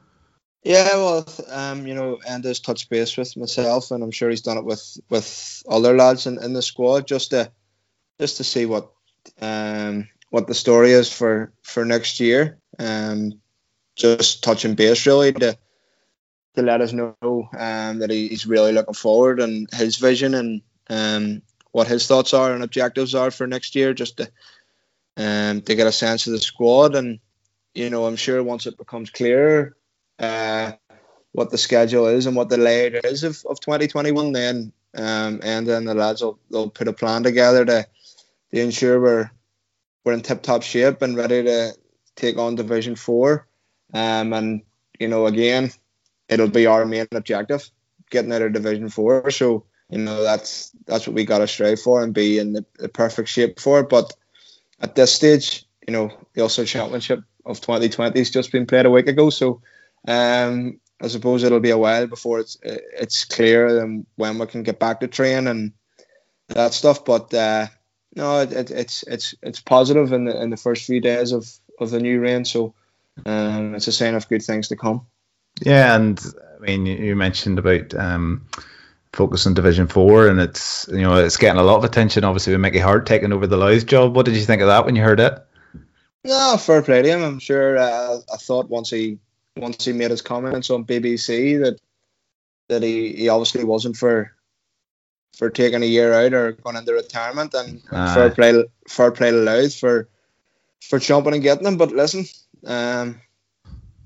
Yeah, 0.64 0.96
well, 0.96 1.26
um, 1.50 1.88
you 1.88 1.94
know, 1.94 2.20
Enda's 2.28 2.60
touched 2.60 2.90
base 2.90 3.16
with 3.16 3.38
myself, 3.38 3.92
and 3.92 4.04
I'm 4.04 4.12
sure 4.12 4.30
he's 4.30 4.42
done 4.42 4.58
it 4.58 4.66
with 4.66 5.00
with 5.10 5.64
other 5.70 5.96
lads 5.96 6.28
in, 6.28 6.42
in 6.44 6.54
the 6.54 6.62
squad 6.62 7.08
just 7.08 7.30
to 7.32 7.52
just 8.20 8.38
to 8.38 8.44
see 8.44 8.66
what 8.66 8.92
um 9.42 10.10
what 10.30 10.48
the 10.48 10.54
story 10.54 10.92
is 10.92 11.12
for 11.12 11.54
for 11.62 11.86
next 11.86 12.20
year. 12.20 12.58
Um, 12.80 13.40
just 13.96 14.44
touching 14.44 14.76
base 14.76 15.06
really 15.08 15.34
to 15.34 15.58
to 16.56 16.62
let 16.62 16.82
us 16.82 16.92
know 16.92 17.16
um 17.58 18.00
that 18.00 18.10
he, 18.10 18.28
he's 18.28 18.46
really 18.46 18.72
looking 18.72 18.94
forward 18.94 19.40
and 19.40 19.68
his 19.74 19.96
vision 19.98 20.34
and 20.34 20.62
um 20.90 21.42
what 21.72 21.88
his 21.88 22.08
thoughts 22.08 22.34
are 22.34 22.54
and 22.54 22.64
objectives 22.64 23.16
are 23.16 23.32
for 23.32 23.48
next 23.48 23.76
year, 23.76 23.94
just 23.94 24.18
to 24.18 24.30
um 25.18 25.62
to 25.62 25.76
get 25.76 25.88
a 25.88 25.92
sense 25.92 26.28
of 26.28 26.34
the 26.34 26.40
squad 26.40 26.96
and 26.96 27.20
you 27.74 27.90
know 27.90 28.06
I'm 28.06 28.18
sure 28.18 28.44
once 28.44 28.66
it 28.66 28.78
becomes 28.78 29.12
clearer 29.12 29.78
uh, 30.20 30.72
what 31.32 31.52
the 31.52 31.58
schedule 31.58 32.08
is 32.08 32.26
and 32.26 32.36
what 32.36 32.50
the 32.50 32.58
layout 32.58 33.06
is 33.06 33.24
of, 33.24 33.44
of 33.48 33.60
2021 33.60 34.32
then. 34.32 34.74
Um, 34.96 35.40
and 35.44 35.68
then 35.68 35.86
the 35.86 35.94
lads 35.94 36.22
will 36.22 36.40
they'll 36.50 36.70
put 36.70 36.88
a 36.88 36.94
plan 36.94 37.22
together 37.22 37.64
to, 37.66 37.86
to 38.52 38.60
ensure 38.60 39.00
we're 39.00 39.30
we're 40.04 40.14
in 40.14 40.22
tip 40.22 40.42
top 40.42 40.64
shape 40.64 41.02
and 41.02 41.16
ready 41.16 41.44
to 41.44 41.74
take 42.16 42.38
on 42.38 42.56
division 42.56 42.96
four. 42.96 43.48
Um, 43.94 44.34
and 44.34 44.64
you 45.00 45.08
know 45.08 45.28
again 45.28 45.72
it'll 46.28 46.50
be 46.50 46.66
our 46.66 46.86
main 46.86 47.08
objective 47.12 47.70
getting 48.10 48.34
out 48.34 48.42
of 48.42 48.54
division 48.54 48.90
four. 48.90 49.30
So 49.30 49.66
you 49.90 50.00
know 50.00 50.24
that's 50.24 50.72
that's 50.88 51.06
what 51.06 51.14
we 51.14 51.26
got 51.26 51.40
to 51.40 51.48
strive 51.48 51.82
for 51.82 52.02
and 52.02 52.14
be 52.14 52.40
in 52.40 52.54
the, 52.54 52.66
the 52.80 52.90
perfect 52.90 53.30
shape 53.30 53.60
for. 53.60 53.84
But 53.84 54.12
at 54.80 54.96
this 54.96 55.14
stage 55.14 55.66
you 55.88 55.94
know 55.94 56.10
the 56.34 56.42
Ulster 56.42 56.66
Championship 56.66 57.20
of 57.46 57.62
2020 57.62 58.18
has 58.18 58.32
just 58.32 58.52
been 58.52 58.66
played 58.66 58.88
a 58.88 58.90
week 58.90 59.08
ago. 59.08 59.30
So 59.30 59.62
um, 60.08 60.80
I 61.02 61.08
suppose 61.08 61.44
it'll 61.44 61.60
be 61.60 61.70
a 61.70 61.78
while 61.78 62.08
before 62.08 62.40
it's 62.40 62.58
it's 62.64 63.26
clear 63.26 63.82
and 63.82 64.06
when 64.16 64.40
we 64.40 64.48
can 64.48 64.64
get 64.64 64.80
back 64.80 65.00
to 65.02 65.08
train 65.08 65.48
and 65.48 65.74
that 66.48 66.74
stuff. 66.74 67.06
But 67.06 67.34
uh, 67.34 67.68
no, 68.16 68.40
it, 68.42 68.52
it, 68.52 68.72
it's 68.72 69.04
it's 69.04 69.36
it's 69.44 69.62
positive 69.62 70.12
in 70.12 70.26
the 70.26 70.42
in 70.42 70.50
the 70.50 70.58
first 70.58 70.86
few 70.86 71.00
days 71.00 71.32
of, 71.32 71.48
of 71.80 71.92
the 71.92 72.00
new 72.00 72.20
reign. 72.20 72.46
So 72.46 72.74
um, 73.26 73.76
it's 73.76 73.88
a 73.88 73.92
sign 73.92 74.16
of 74.16 74.28
good 74.28 74.42
things 74.42 74.70
to 74.70 74.76
come. 74.76 75.06
Yeah, 75.62 75.96
and 75.96 76.20
I 76.56 76.60
mean 76.60 76.86
you 76.86 77.16
mentioned 77.16 77.60
about 77.60 77.94
um, 77.94 78.48
focus 79.14 79.46
on 79.46 79.54
Division 79.54 79.88
Four, 79.88 80.28
and 80.28 80.40
it's 80.40 80.88
you 80.92 81.02
know 81.02 81.16
it's 81.18 81.38
getting 81.38 81.60
a 81.60 81.64
lot 81.64 81.78
of 81.78 81.84
attention. 81.84 82.24
Obviously, 82.24 82.54
with 82.54 82.62
Mickey 82.62 82.80
Hart 82.80 83.06
taking 83.06 83.34
over 83.34 83.46
the 83.46 83.58
Louth 83.58 83.86
job. 83.86 84.16
What 84.16 84.26
did 84.26 84.36
you 84.36 84.44
think 84.44 84.64
of 84.64 84.68
that 84.68 84.86
when 84.86 84.96
you 84.96 85.04
heard 85.04 85.20
it? 85.20 85.44
No, 86.24 86.58
fair 86.58 86.82
play 86.82 87.04
to 87.04 87.10
him. 87.10 87.24
I'm 87.24 87.40
sure. 87.40 87.78
Uh, 87.78 88.18
I 88.34 88.38
thought 88.38 88.70
once 88.70 88.90
he 88.90 89.20
once 89.60 89.86
he 89.86 89.94
made 89.94 90.12
his 90.12 90.22
comments 90.22 90.70
on 90.70 90.86
BBC 90.86 91.60
that 91.64 91.80
that 92.70 92.84
he, 92.84 93.14
he 93.14 93.30
obviously 93.30 93.64
wasn't 93.64 93.96
for 93.96 94.34
for 95.38 95.50
taking 95.50 95.84
a 95.84 95.86
year 95.86 96.14
out 96.14 96.34
or 96.34 96.54
going 96.54 96.76
into 96.76 96.94
retirement, 96.94 97.54
and, 97.54 97.82
and 97.92 98.14
fair 98.14 98.30
play, 98.32 98.66
fair 98.88 99.12
play 99.12 99.32
to 99.32 99.38
Louth 99.38 99.76
for 99.76 100.10
for 100.82 101.00
jumping 101.00 101.34
and 101.34 101.44
getting 101.44 101.64
them. 101.64 101.78
But 101.78 101.92
listen, 101.92 102.26
um, 102.66 103.22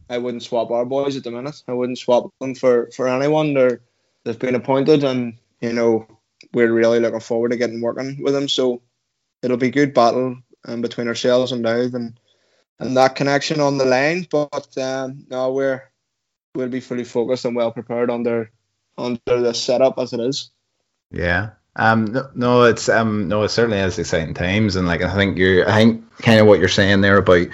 I 0.10 0.18
wouldn't 0.18 0.44
swap 0.44 0.72
our 0.72 0.86
boys 0.86 1.16
at 1.16 1.24
the 1.24 1.32
minute. 1.32 1.64
I 1.68 1.74
wouldn't 1.74 2.00
swap 2.00 2.32
them 2.40 2.56
for 2.56 2.90
for 2.92 3.08
anyone. 3.08 3.54
They're 3.54 3.82
they've 4.24 4.38
been 4.38 4.56
appointed, 4.56 5.04
and 5.04 5.38
you 5.62 5.74
know 5.74 6.06
we're 6.54 6.72
really 6.72 7.00
looking 7.00 7.20
forward 7.22 7.52
to 7.52 7.58
getting 7.58 7.82
working 7.82 8.22
with 8.22 8.34
them. 8.34 8.50
So 8.50 8.82
it'll 9.42 9.58
be 9.58 9.72
good 9.72 9.94
battle 9.94 10.38
um, 10.66 10.82
between 10.82 11.08
ourselves 11.08 11.52
and 11.52 11.64
Louth 11.64 11.94
and 11.94 12.20
and 12.82 12.98
that 12.98 13.15
connection 13.15 13.62
on 13.62 13.78
the 13.78 13.86
line. 13.86 14.28
But 14.30 14.78
um, 14.78 15.26
we're 15.30 15.84
we'll 16.56 16.70
be 16.70 16.82
fully 16.82 17.06
focused 17.06 17.46
and 17.46 17.56
well 17.56 17.72
prepared 17.72 18.10
under 18.10 18.52
under 18.98 19.20
the 19.26 19.54
setup 19.54 19.98
as 19.98 20.13
it 20.13 20.20
is. 20.20 20.52
Yeah. 21.12 21.52
Um, 21.78 22.06
no, 22.06 22.30
no, 22.36 22.63
it's 22.63 22.89
um, 22.89 23.30
no, 23.30 23.44
it 23.44 23.50
certainly 23.50 23.78
has 23.78 23.98
exciting 23.98 24.34
times, 24.34 24.76
and 24.76 24.88
like 24.88 25.02
I 25.02 25.15
think 25.15 25.38
you're, 25.38 25.70
I 25.70 25.76
think 25.76 26.17
kind 26.17 26.39
of 26.41 26.48
what 26.48 26.60
you're 26.60 26.67
saying 26.67 27.00
there 27.00 27.17
about 27.17 27.48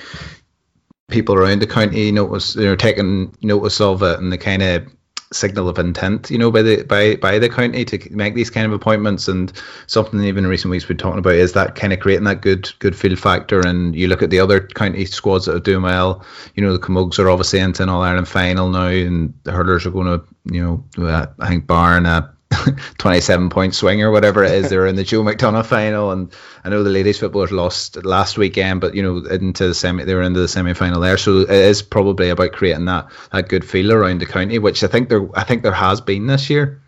people 1.07 1.35
around 1.35 1.61
the 1.61 1.67
county 1.67 2.11
notice, 2.11 2.55
you 2.55 2.65
know, 2.65 2.75
taking 2.75 3.35
notice 3.43 3.79
of 3.79 4.01
it, 4.01 4.19
and 4.19 4.33
the 4.33 4.39
kind 4.39 4.63
of 4.63 4.87
signal 5.31 5.67
of 5.67 5.77
intent, 5.77 6.29
you 6.31 6.37
know, 6.37 6.51
by 6.51 6.61
the 6.61 6.83
by 6.83 7.15
by 7.15 7.39
the 7.39 7.49
county 7.49 7.83
to 7.85 8.15
make 8.15 8.35
these 8.35 8.49
kind 8.49 8.65
of 8.65 8.73
appointments, 8.73 9.27
and 9.27 9.51
something 9.87 10.23
even 10.23 10.45
in 10.45 10.49
recent 10.49 10.71
weeks 10.71 10.87
we're 10.87 10.95
talking 10.95 11.19
about 11.19 11.35
is 11.35 11.53
that 11.53 11.75
kind 11.75 11.93
of 11.93 11.99
creating 11.99 12.25
that 12.25 12.41
good 12.41 12.71
good 12.79 12.95
field 12.95 13.19
factor. 13.19 13.59
And 13.59 13.95
you 13.95 14.07
look 14.07 14.23
at 14.23 14.29
the 14.29 14.39
other 14.39 14.61
county 14.61 15.05
squads 15.05 15.45
that 15.45 15.55
are 15.55 15.59
doing 15.59 15.83
well. 15.83 16.25
You 16.55 16.63
know, 16.63 16.73
the 16.73 16.79
Camogues 16.79 17.19
are 17.19 17.29
obviously 17.29 17.59
into 17.59 17.83
an 17.83 17.89
All 17.89 18.01
Ireland 18.01 18.27
final 18.27 18.69
now, 18.69 18.87
and 18.87 19.33
the 19.43 19.51
hurlers 19.51 19.85
are 19.85 19.91
going 19.91 20.07
to, 20.07 20.25
you 20.45 20.61
know, 20.97 21.29
I 21.39 21.47
think 21.47 21.67
Barn. 21.67 22.05
Uh, 22.05 22.31
27 22.97 23.49
point 23.49 23.75
swing 23.75 24.01
or 24.01 24.11
whatever 24.11 24.43
it 24.43 24.53
is. 24.53 24.69
They're 24.69 24.87
in 24.87 24.95
the 24.95 25.03
Joe 25.03 25.23
McDonagh 25.23 25.65
final, 25.65 26.11
and 26.11 26.31
I 26.63 26.69
know 26.69 26.83
the 26.83 26.89
ladies 26.89 27.19
footballers 27.19 27.51
lost 27.51 28.03
last 28.05 28.37
weekend, 28.37 28.81
but 28.81 28.95
you 28.95 29.03
know 29.03 29.17
into 29.29 29.67
the 29.67 29.73
semi, 29.73 30.05
they 30.05 30.15
were 30.15 30.21
into 30.21 30.39
the 30.39 30.47
semi 30.47 30.73
final 30.73 31.01
there. 31.01 31.17
So 31.17 31.39
it 31.39 31.49
is 31.49 31.81
probably 31.81 32.29
about 32.29 32.53
creating 32.53 32.85
that 32.85 33.09
that 33.31 33.49
good 33.49 33.65
feel 33.65 33.91
around 33.91 34.21
the 34.21 34.25
county, 34.25 34.59
which 34.59 34.83
I 34.83 34.87
think 34.87 35.09
there 35.09 35.27
I 35.37 35.43
think 35.43 35.63
there 35.63 35.73
has 35.73 35.99
been 35.99 36.27
this 36.27 36.49
year. 36.49 36.81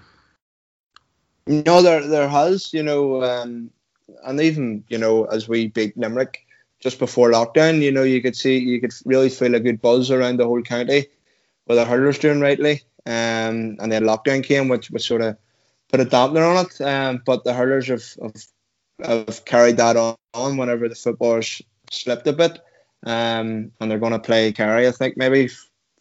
No, 1.47 1.81
there 1.81 2.07
there 2.07 2.29
has, 2.29 2.73
you 2.73 2.83
know, 2.83 3.23
um, 3.23 3.71
and 4.23 4.39
even 4.39 4.83
you 4.87 4.97
know 4.97 5.25
as 5.25 5.49
we 5.49 5.67
beat 5.67 5.97
Limerick 5.97 6.45
just 6.79 6.99
before 6.99 7.31
lockdown, 7.31 7.81
you 7.81 7.91
know, 7.91 8.03
you 8.03 8.21
could 8.21 8.35
see 8.35 8.57
you 8.57 8.79
could 8.79 8.93
really 9.05 9.29
feel 9.29 9.55
a 9.55 9.59
good 9.59 9.81
buzz 9.81 10.11
around 10.11 10.37
the 10.37 10.45
whole 10.45 10.61
county 10.61 11.07
with 11.67 11.77
the 11.77 11.85
hurlers 11.85 12.19
doing 12.19 12.39
rightly. 12.39 12.83
Um, 13.05 13.77
and 13.79 13.91
then 13.91 14.03
lockdown 14.03 14.43
came, 14.43 14.67
which 14.67 14.91
was 14.91 15.05
sort 15.05 15.21
of 15.21 15.37
put 15.89 15.99
a 15.99 16.05
dampener 16.05 16.57
on 16.57 16.65
it. 16.65 16.81
Um, 16.81 17.21
but 17.25 17.43
the 17.43 17.53
hurlers 17.53 17.87
have, 17.87 18.03
have, 18.21 19.27
have 19.27 19.45
carried 19.45 19.77
that 19.77 19.97
on, 19.97 20.15
on 20.33 20.57
whenever 20.57 20.87
the 20.87 20.95
footballers 20.95 21.61
slipped 21.91 22.27
a 22.27 22.33
bit. 22.33 22.59
Um, 23.05 23.71
and 23.79 23.89
they're 23.89 23.99
going 23.99 24.13
to 24.13 24.19
play 24.19 24.51
Kerry, 24.51 24.87
I 24.87 24.91
think, 24.91 25.17
maybe 25.17 25.49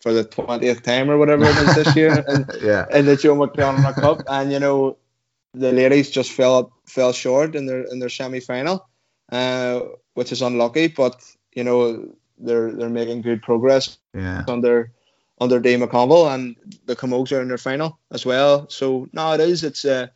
for 0.01 0.13
the 0.13 0.25
20th 0.25 0.83
time 0.83 1.11
or 1.11 1.19
whatever 1.19 1.45
it 1.45 1.57
is 1.57 1.75
this 1.75 1.97
year 1.97 2.13
in, 2.29 2.47
yeah. 2.63 2.87
in 2.93 3.07
the 3.07 3.17
Joe 3.17 3.37
McDonagh 3.37 3.95
Cup. 3.95 4.23
And, 4.29 4.53
you 4.53 4.59
know, 4.59 4.97
the 5.55 5.73
ladies 5.73 6.11
just 6.11 6.33
fell 6.33 6.73
fell 6.87 7.13
short 7.13 7.55
in 7.55 7.67
their 7.67 7.83
in 7.83 7.99
their 7.99 8.09
semi 8.09 8.41
final, 8.41 8.89
uh, 9.33 9.81
which 10.15 10.33
is 10.33 10.43
unlucky. 10.43 10.89
But 10.89 11.23
you 11.53 11.65
know 11.65 12.15
they're 12.39 12.73
they're 12.73 12.89
making 12.89 13.23
good 13.23 13.43
progress 13.43 13.99
yeah. 14.15 14.45
under 14.49 14.93
under 15.41 15.61
Dave 15.61 15.81
McConville, 15.81 16.35
and 16.35 16.57
the 16.87 16.97
Camogues 16.97 17.33
are 17.33 17.41
in 17.41 17.49
their 17.49 17.59
final 17.59 17.99
as 18.11 18.27
well. 18.27 18.69
So 18.69 19.09
no, 19.13 19.33
it 19.33 19.41
is. 19.41 19.65
It's 19.65 19.85
a 19.85 20.05
uh, 20.05 20.07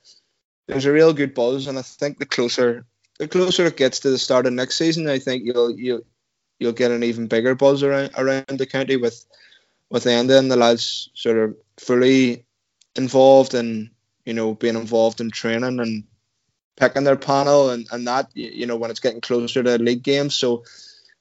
there's 0.67 0.87
a 0.87 0.93
real 0.93 1.13
good 1.13 1.35
buzz, 1.35 1.67
and 1.67 1.79
I 1.79 1.83
think 1.83 2.19
the 2.19 2.27
closer 2.27 2.87
the 3.19 3.29
closer 3.29 3.67
it 3.67 3.77
gets 3.77 4.01
to 4.01 4.11
the 4.11 4.19
start 4.19 4.47
of 4.47 4.53
next 4.53 4.77
season, 4.79 5.09
I 5.09 5.19
think 5.19 5.45
you'll 5.45 5.79
you'll 5.79 6.03
you'll 6.59 6.73
get 6.73 6.91
an 6.91 7.03
even 7.03 7.27
bigger 7.27 7.55
buzz 7.55 7.83
around 7.83 8.11
around 8.17 8.47
the 8.49 8.67
county 8.67 8.97
with 8.97 9.25
with 9.91 10.05
Enda 10.05 10.39
and 10.39 10.51
the 10.51 10.57
lads 10.57 11.11
sort 11.15 11.37
of 11.37 11.57
fully 11.79 12.45
involved 12.97 13.55
and 13.55 13.91
you 14.25 14.33
know 14.33 14.55
being 14.55 14.77
involved 14.77 15.21
in 15.21 15.31
training 15.31 15.81
and 15.81 16.05
picking 16.77 17.05
their 17.05 17.17
panel 17.17 17.71
and, 17.71 17.87
and 17.93 18.07
that 18.07 18.29
you 18.35 18.67
know 18.67 18.77
when 18.77 18.91
it's 18.91 19.01
getting 19.01 19.21
closer 19.21 19.63
to 19.63 19.79
league 19.79 20.03
games. 20.03 20.35
So 20.35 20.65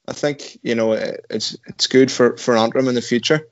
I 0.07 0.13
think 0.13 0.59
you 0.63 0.75
know 0.75 0.93
it's 0.93 1.57
it's 1.67 1.87
good 1.87 2.11
for 2.11 2.37
for 2.37 2.57
Antrim 2.57 2.87
in 2.87 2.95
the 2.95 3.01
future. 3.01 3.47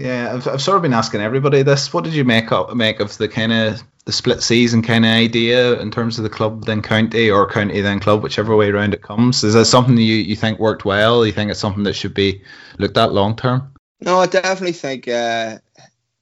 Yeah, 0.00 0.32
I've, 0.32 0.48
I've 0.48 0.62
sort 0.62 0.76
of 0.76 0.82
been 0.82 0.94
asking 0.94 1.20
everybody 1.20 1.62
this. 1.62 1.92
What 1.92 2.04
did 2.04 2.14
you 2.14 2.24
make 2.24 2.52
up 2.52 2.74
make 2.74 3.00
of 3.00 3.18
the 3.18 3.28
kind 3.28 3.52
of 3.52 3.82
the 4.06 4.12
split 4.12 4.42
season 4.42 4.80
kind 4.80 5.04
of 5.04 5.10
idea 5.10 5.78
in 5.78 5.90
terms 5.90 6.16
of 6.16 6.22
the 6.22 6.30
club 6.30 6.64
then 6.64 6.80
county 6.80 7.30
or 7.30 7.46
county 7.46 7.82
then 7.82 8.00
club, 8.00 8.22
whichever 8.22 8.56
way 8.56 8.70
around 8.70 8.94
it 8.94 9.02
comes? 9.02 9.44
Is 9.44 9.52
that 9.52 9.66
something 9.66 9.98
you, 9.98 10.14
you 10.14 10.36
think 10.36 10.58
worked 10.58 10.86
well? 10.86 11.26
You 11.26 11.32
think 11.32 11.50
it's 11.50 11.60
something 11.60 11.82
that 11.82 11.92
should 11.92 12.14
be 12.14 12.42
looked 12.78 12.96
at 12.96 13.12
long 13.12 13.36
term? 13.36 13.74
No, 14.00 14.20
I 14.20 14.24
definitely 14.24 14.72
think 14.72 15.06
uh, 15.06 15.58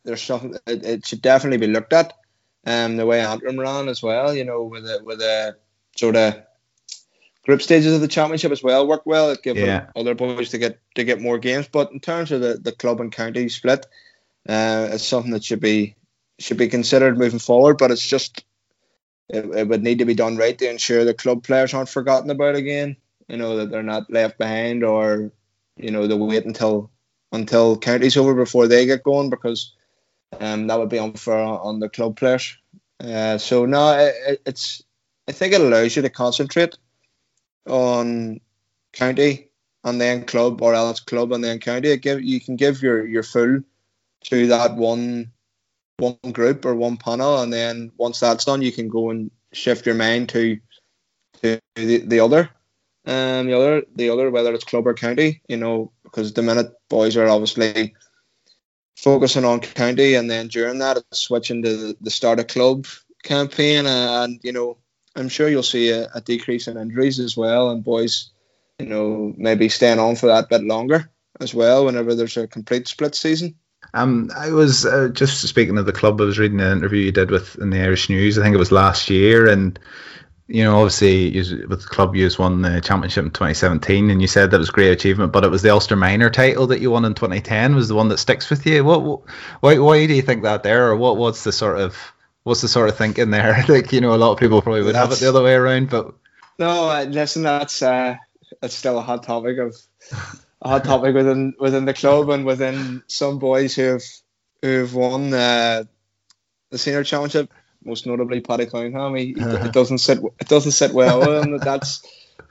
there's 0.03 0.23
something. 0.23 0.57
It, 0.67 0.85
it, 0.85 1.07
should 1.07 1.23
definitely 1.23 1.65
be 1.65 1.73
looked 1.73 1.93
at. 1.93 2.15
Um, 2.67 2.97
the 2.97 3.07
way 3.07 3.21
Antrim 3.21 3.61
ran 3.61 3.89
as 3.89 4.03
well, 4.03 4.35
you 4.35 4.45
know, 4.45 4.65
with 4.65 4.87
a 4.87 5.01
with 5.05 5.21
a 5.21 5.57
sort 5.97 6.17
of 6.17 6.35
group 7.49 7.63
stages 7.63 7.95
of 7.95 8.03
the 8.03 8.09
championship 8.09 8.53
as 8.53 8.63
well 8.63 8.87
worked 8.87 9.07
well. 9.07 9.31
It 9.31 9.43
gave 9.43 9.57
yeah. 9.57 9.87
other 9.97 10.15
boys 10.15 10.51
to 10.51 10.59
get 10.59 10.81
to 10.97 11.03
get 11.03 11.23
more 11.23 11.39
games. 11.39 11.67
But 11.67 11.91
in 11.93 11.99
terms 11.99 12.31
of 12.31 12.43
the, 12.43 12.59
the 12.59 12.73
club 12.73 13.01
and 13.01 13.11
county 13.11 13.49
split, 13.49 13.87
uh, 14.47 14.91
it's 14.93 15.07
something 15.07 15.33
that 15.33 15.45
should 15.45 15.61
be 15.61 15.97
should 16.39 16.59
be 16.59 16.69
considered 16.69 17.17
moving 17.17 17.39
forward. 17.39 17.79
But 17.79 17.91
it's 17.91 18.07
just 18.07 18.45
it, 19.31 19.47
it 19.47 19.67
would 19.67 19.83
need 19.83 20.01
to 20.01 20.05
be 20.05 20.13
done 20.13 20.37
right 20.37 20.59
to 20.59 20.69
ensure 20.69 21.07
the 21.07 21.15
club 21.15 21.43
players 21.43 21.73
aren't 21.73 21.89
forgotten 21.89 22.29
about 22.29 22.55
again. 22.55 22.97
You 23.29 23.39
know 23.39 23.57
that 23.57 23.71
they're 23.71 23.83
not 23.83 24.11
left 24.11 24.37
behind, 24.37 24.85
or 24.85 25.33
you 25.79 25.91
know 25.91 26.07
they 26.07 26.15
wait 26.15 26.45
until 26.45 26.91
until 27.33 27.79
county's 27.79 28.19
over 28.19 28.35
before 28.35 28.69
they 28.69 28.85
get 28.85 29.03
going 29.03 29.31
because 29.31 29.73
um, 30.39 30.67
that 30.67 30.79
would 30.79 30.91
be 30.91 30.99
unfair 30.99 31.39
on, 31.39 31.59
on 31.61 31.81
the 31.81 31.89
club 31.89 32.15
players. 32.19 32.59
Uh, 33.01 33.39
so 33.39 33.65
no, 33.65 33.99
it, 33.99 34.43
it's 34.45 34.83
I 35.27 35.33
think 35.33 35.55
it 35.55 35.63
allows 35.63 35.97
you 35.97 36.03
to 36.03 36.11
concentrate 36.11 36.77
on 37.67 38.41
county 38.93 39.49
and 39.85 40.01
then 40.01 40.25
club 40.25 40.63
or 40.63 40.75
else 40.75 41.01
club 41.01 41.33
and 41.33 41.43
then 41.43 41.59
county. 41.59 41.97
Give 41.97 42.23
you 42.23 42.41
can 42.41 42.57
give 42.57 42.83
your 42.83 43.07
your 43.07 43.23
full 43.23 43.61
to 44.25 44.47
that 44.49 44.77
one 44.77 45.33
one 45.99 46.19
group 46.33 46.65
or 46.65 46.75
one 46.75 46.97
panel, 46.97 47.41
and 47.43 47.53
then 47.53 47.93
once 47.97 48.21
that's 48.21 48.45
done, 48.45 48.63
you 48.63 48.73
can 48.73 48.89
go 48.89 49.11
and 49.11 49.31
shift 49.53 49.87
your 49.87 49.95
mind 49.95 50.29
to 50.31 50.59
to 51.43 51.61
the, 51.75 51.99
the 51.99 52.21
other, 52.21 52.51
um, 53.07 53.47
the 53.47 53.55
other 53.55 53.83
the 53.95 54.11
other 54.11 54.31
whether 54.31 54.55
it's 54.55 54.65
club 54.65 54.87
or 54.87 54.95
county. 54.95 55.43
You 55.49 55.57
know, 55.57 55.93
because 56.05 56.33
the 56.33 56.43
minute 56.43 56.73
boys 56.89 57.17
are 57.17 57.29
obviously 57.29 57.95
focusing 58.97 59.45
on 59.45 59.61
county, 59.61 60.15
and 60.15 60.31
then 60.31 60.49
during 60.49 60.79
that, 60.79 60.99
it's 60.99 61.21
switching 61.21 61.63
to 61.63 61.77
the, 61.77 61.97
the 62.01 62.11
start 62.11 62.41
of 62.41 62.49
club 62.49 62.87
campaign, 63.23 63.87
and, 63.87 64.33
and 64.33 64.41
you 64.43 64.53
know 64.53 64.79
I'm 65.19 65.29
sure 65.29 65.49
you'll 65.49 65.63
see 65.63 65.91
a, 65.91 66.09
a, 66.15 66.21
decrease 66.21 66.69
in 66.69 66.77
injuries 66.77 67.19
as 67.21 67.37
well, 67.37 67.71
and 67.71 67.83
boys, 67.85 68.31
you 68.79 68.87
know, 68.87 69.35
maybe 69.37 69.69
staying 69.69 69.99
on 69.99 70.17
for 70.17 70.27
that 70.27 70.49
bit 70.49 70.63
longer 70.63 71.11
as 71.41 71.55
well. 71.55 71.85
Whenever 71.85 72.15
there's 72.15 72.37
a 72.37 72.47
complete 72.47 72.89
split 72.89 73.15
season. 73.15 73.57
Um, 73.95 74.31
I 74.37 74.51
was 74.51 74.85
uh, 74.85 75.09
just 75.09 75.47
speaking 75.47 75.79
of 75.79 75.87
the 75.87 75.93
club. 75.93 76.21
I 76.21 76.25
was 76.25 76.39
reading 76.39 76.61
an 76.61 76.79
interview 76.79 77.05
you 77.05 77.13
did 77.13 77.31
with 77.31 77.57
in 77.57 77.71
the 77.71 77.81
Irish 77.81 78.09
News. 78.09 78.39
I 78.39 78.43
think 78.43 78.55
it 78.55 78.59
was 78.59 78.73
last 78.73 79.09
year, 79.09 79.49
and 79.49 79.79
you 80.49 80.65
know, 80.65 80.79
obviously, 80.79 81.37
with 81.67 81.83
the 81.83 81.89
club, 81.89 82.17
you 82.17 82.29
won 82.39 82.63
the 82.63 82.81
championship 82.81 83.25
in 83.25 83.31
2017, 83.31 84.11
and 84.11 84.21
you 84.21 84.27
said 84.27 84.51
that 84.51 84.59
was 84.59 84.71
a 84.71 84.73
great 84.73 84.93
achievement. 84.93 85.33
But 85.33 85.45
it 85.45 85.51
was 85.51 85.63
the 85.63 85.71
Ulster 85.71 85.95
Minor 85.95 86.31
title 86.31 86.69
that 86.69 86.81
you 86.81 86.91
won 86.91 87.05
in 87.05 87.15
2010 87.15 87.75
was 87.75 87.89
the 87.89 87.95
one 87.95 88.09
that 88.09 88.19
sticks 88.19 88.49
with 88.49 88.65
you. 88.67 88.83
What, 88.83 89.03
what 89.03 89.21
why, 89.61 89.79
why 89.79 90.07
do 90.07 90.15
you 90.15 90.23
think 90.23 90.43
that 90.43 90.63
there, 90.63 90.89
or 90.89 90.97
what, 90.97 91.19
what's 91.19 91.45
the 91.45 91.53
sort 91.53 91.79
of 91.79 91.97
what's 92.49 92.63
the 92.63 92.69
sort 92.69 92.89
of 92.89 92.97
thinking 92.97 93.31
there? 93.31 93.65
like 93.69 93.93
you 93.93 94.01
know, 94.01 94.15
a 94.15 94.17
lot 94.17 94.33
of 94.33 94.39
people 94.39 94.63
probably 94.63 94.83
would 94.83 94.95
that's, 94.95 95.09
have 95.11 95.19
it 95.19 95.21
the 95.21 95.29
other 95.29 95.43
way 95.43 95.55
around, 95.55 95.91
but 95.91 96.15
no, 96.59 96.89
uh, 96.89 97.05
listen, 97.05 97.43
that's 97.43 97.83
uh, 97.83 98.17
that's 98.61 98.75
still 98.75 98.99
a 98.99 99.03
hot 99.03 99.23
topic 99.23 99.59
of 99.59 99.77
a 100.63 100.69
hot 100.69 100.85
topic 100.85 101.15
within 101.15 101.55
within 101.61 101.85
the 101.85 101.95
club 101.95 102.31
and 102.31 102.45
within 102.45 103.03
some 103.07 103.39
boys 103.39 103.77
who 103.77 103.83
have 103.83 104.03
who 104.63 104.81
have 104.81 104.95
won 104.95 105.33
uh, 105.33 105.85
the 106.71 106.79
senior 106.79 107.05
championship. 107.05 107.53
Most 107.85 108.07
notably, 108.07 108.41
Paddy 108.41 108.67
Cunningham. 108.67 109.15
He, 109.15 109.35
it 109.37 109.73
doesn't 109.73 109.99
sit 109.99 110.19
it 110.41 110.49
doesn't 110.49 110.73
sit 110.73 110.93
well 110.93 111.21
with 111.21 111.45
him 111.45 111.53
that 111.53 111.65
that's 111.65 112.03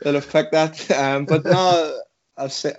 will 0.03 0.15
affect 0.15 0.51
that. 0.51 0.91
Um, 0.91 1.25
but 1.25 1.43
no, 1.43 1.99
I've 2.37 2.53
said, 2.53 2.77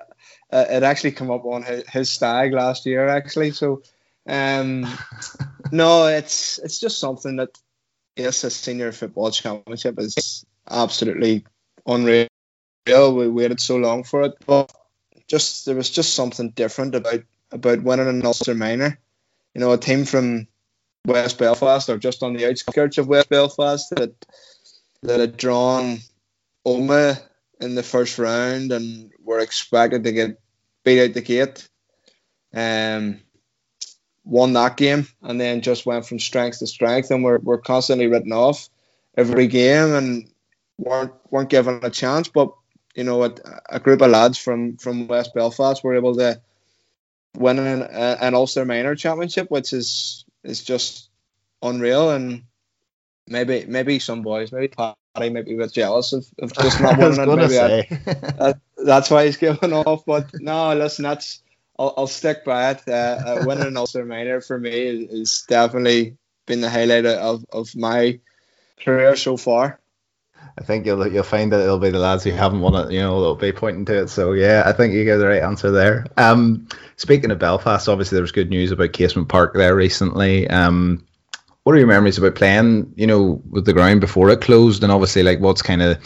uh, 0.52 0.64
it 0.70 0.82
actually 0.82 1.12
come 1.12 1.30
up 1.30 1.44
on 1.44 1.62
his, 1.62 1.86
his 1.88 2.10
stag 2.10 2.52
last 2.52 2.86
year 2.86 3.08
actually. 3.08 3.50
So 3.50 3.82
um, 4.28 4.86
no, 5.72 6.06
it's 6.06 6.58
it's 6.58 6.78
just 6.78 6.98
something 6.98 7.36
that 7.36 7.58
yes, 8.16 8.44
a 8.44 8.50
senior 8.50 8.92
football 8.92 9.30
championship 9.30 9.98
is 9.98 10.44
absolutely 10.70 11.44
unreal. 11.86 12.28
We 12.86 13.28
waited 13.28 13.60
so 13.60 13.76
long 13.76 14.04
for 14.04 14.22
it, 14.22 14.34
but 14.46 14.72
just 15.26 15.66
there 15.66 15.76
was 15.76 15.90
just 15.90 16.14
something 16.14 16.50
different 16.50 16.94
about 16.94 17.22
about 17.50 17.82
winning 17.82 18.08
an 18.08 18.24
Ulster 18.24 18.54
minor. 18.54 18.98
You 19.54 19.60
know, 19.60 19.72
a 19.72 19.78
team 19.78 20.04
from 20.04 20.46
West 21.06 21.38
Belfast 21.38 21.88
or 21.88 21.98
just 21.98 22.22
on 22.22 22.34
the 22.34 22.46
outskirts 22.46 22.98
of 22.98 23.08
West 23.08 23.28
Belfast 23.28 23.90
that 23.90 24.14
that 25.02 25.20
had 25.20 25.36
drawn 25.36 25.98
Omagh 26.66 27.22
in 27.60 27.74
the 27.74 27.82
first 27.82 28.18
round 28.18 28.72
and 28.72 29.10
were 29.22 29.40
expected 29.40 30.04
to 30.04 30.12
get 30.12 30.40
beat 30.84 31.02
out 31.02 31.14
the 31.14 31.20
gate. 31.20 31.68
Um, 32.54 33.20
won 34.28 34.52
that 34.52 34.76
game 34.76 35.08
and 35.22 35.40
then 35.40 35.62
just 35.62 35.86
went 35.86 36.06
from 36.06 36.18
strength 36.18 36.58
to 36.58 36.66
strength 36.66 37.10
and 37.10 37.24
were, 37.24 37.38
were 37.38 37.58
constantly 37.58 38.06
written 38.06 38.32
off 38.32 38.68
every 39.16 39.46
game 39.46 39.94
and 39.94 40.30
weren't 40.76 41.12
weren't 41.30 41.48
given 41.48 41.80
a 41.82 41.90
chance. 41.90 42.28
But 42.28 42.52
you 42.94 43.04
know, 43.04 43.24
a, 43.24 43.34
a 43.70 43.80
group 43.80 44.02
of 44.02 44.10
lads 44.10 44.38
from 44.38 44.76
from 44.76 45.08
West 45.08 45.34
Belfast 45.34 45.82
were 45.82 45.96
able 45.96 46.14
to 46.16 46.40
win 47.36 47.58
an, 47.58 47.82
an 47.82 48.34
Ulster 48.34 48.64
Minor 48.64 48.94
Championship, 48.94 49.50
which 49.50 49.72
is 49.72 50.24
is 50.44 50.62
just 50.62 51.08
unreal. 51.62 52.10
And 52.10 52.42
maybe 53.26 53.64
maybe 53.66 53.98
some 53.98 54.22
boys, 54.22 54.52
maybe 54.52 54.68
Paddy, 54.68 55.30
maybe 55.30 55.54
was 55.54 55.72
jealous 55.72 56.12
of, 56.12 56.26
of 56.38 56.52
just 56.52 56.80
not 56.80 56.98
winning. 56.98 57.16
Maybe 57.26 57.56
that, 57.56 58.60
that's 58.76 59.10
why 59.10 59.24
he's 59.24 59.38
giving 59.38 59.72
off. 59.72 60.04
But 60.04 60.30
no, 60.34 60.74
listen, 60.74 61.04
that's 61.04 61.42
I'll, 61.78 61.94
I'll 61.96 62.06
stick 62.06 62.44
by 62.44 62.70
it. 62.70 62.82
Uh, 62.86 62.90
uh, 62.92 63.44
winning 63.46 63.66
an 63.66 63.76
Ulster 63.78 64.04
Minor 64.04 64.40
for 64.40 64.58
me 64.58 64.70
is, 64.70 65.10
is 65.10 65.44
definitely 65.48 66.16
been 66.46 66.60
the 66.60 66.70
highlight 66.70 67.06
of, 67.06 67.44
of 67.52 67.74
my 67.76 68.20
career 68.80 69.16
so 69.16 69.36
far. 69.36 69.80
I 70.58 70.64
think 70.64 70.86
you'll 70.86 71.06
you'll 71.06 71.22
find 71.22 71.52
that 71.52 71.60
it'll 71.60 71.78
be 71.78 71.90
the 71.90 71.98
lads 72.00 72.24
who 72.24 72.30
haven't 72.30 72.60
won 72.60 72.74
it, 72.74 72.92
you 72.92 73.00
know, 73.00 73.20
that'll 73.20 73.36
be 73.36 73.52
pointing 73.52 73.84
to 73.86 74.02
it. 74.02 74.08
So 74.08 74.32
yeah, 74.32 74.64
I 74.66 74.72
think 74.72 74.92
you 74.92 75.04
get 75.04 75.18
the 75.18 75.28
right 75.28 75.42
answer 75.42 75.70
there. 75.70 76.06
Um, 76.16 76.66
speaking 76.96 77.30
of 77.30 77.38
Belfast, 77.38 77.88
obviously 77.88 78.16
there 78.16 78.22
was 78.22 78.32
good 78.32 78.50
news 78.50 78.72
about 78.72 78.92
Casement 78.92 79.28
Park 79.28 79.54
there 79.54 79.76
recently. 79.76 80.48
Um, 80.48 81.06
what 81.62 81.74
are 81.74 81.78
your 81.78 81.86
memories 81.86 82.18
about 82.18 82.34
playing, 82.34 82.92
you 82.96 83.06
know, 83.06 83.42
with 83.50 83.66
the 83.66 83.72
ground 83.72 84.00
before 84.00 84.30
it 84.30 84.40
closed, 84.40 84.82
and 84.82 84.90
obviously 84.90 85.22
like 85.22 85.38
what's 85.38 85.62
kind 85.62 85.82
of 85.82 85.98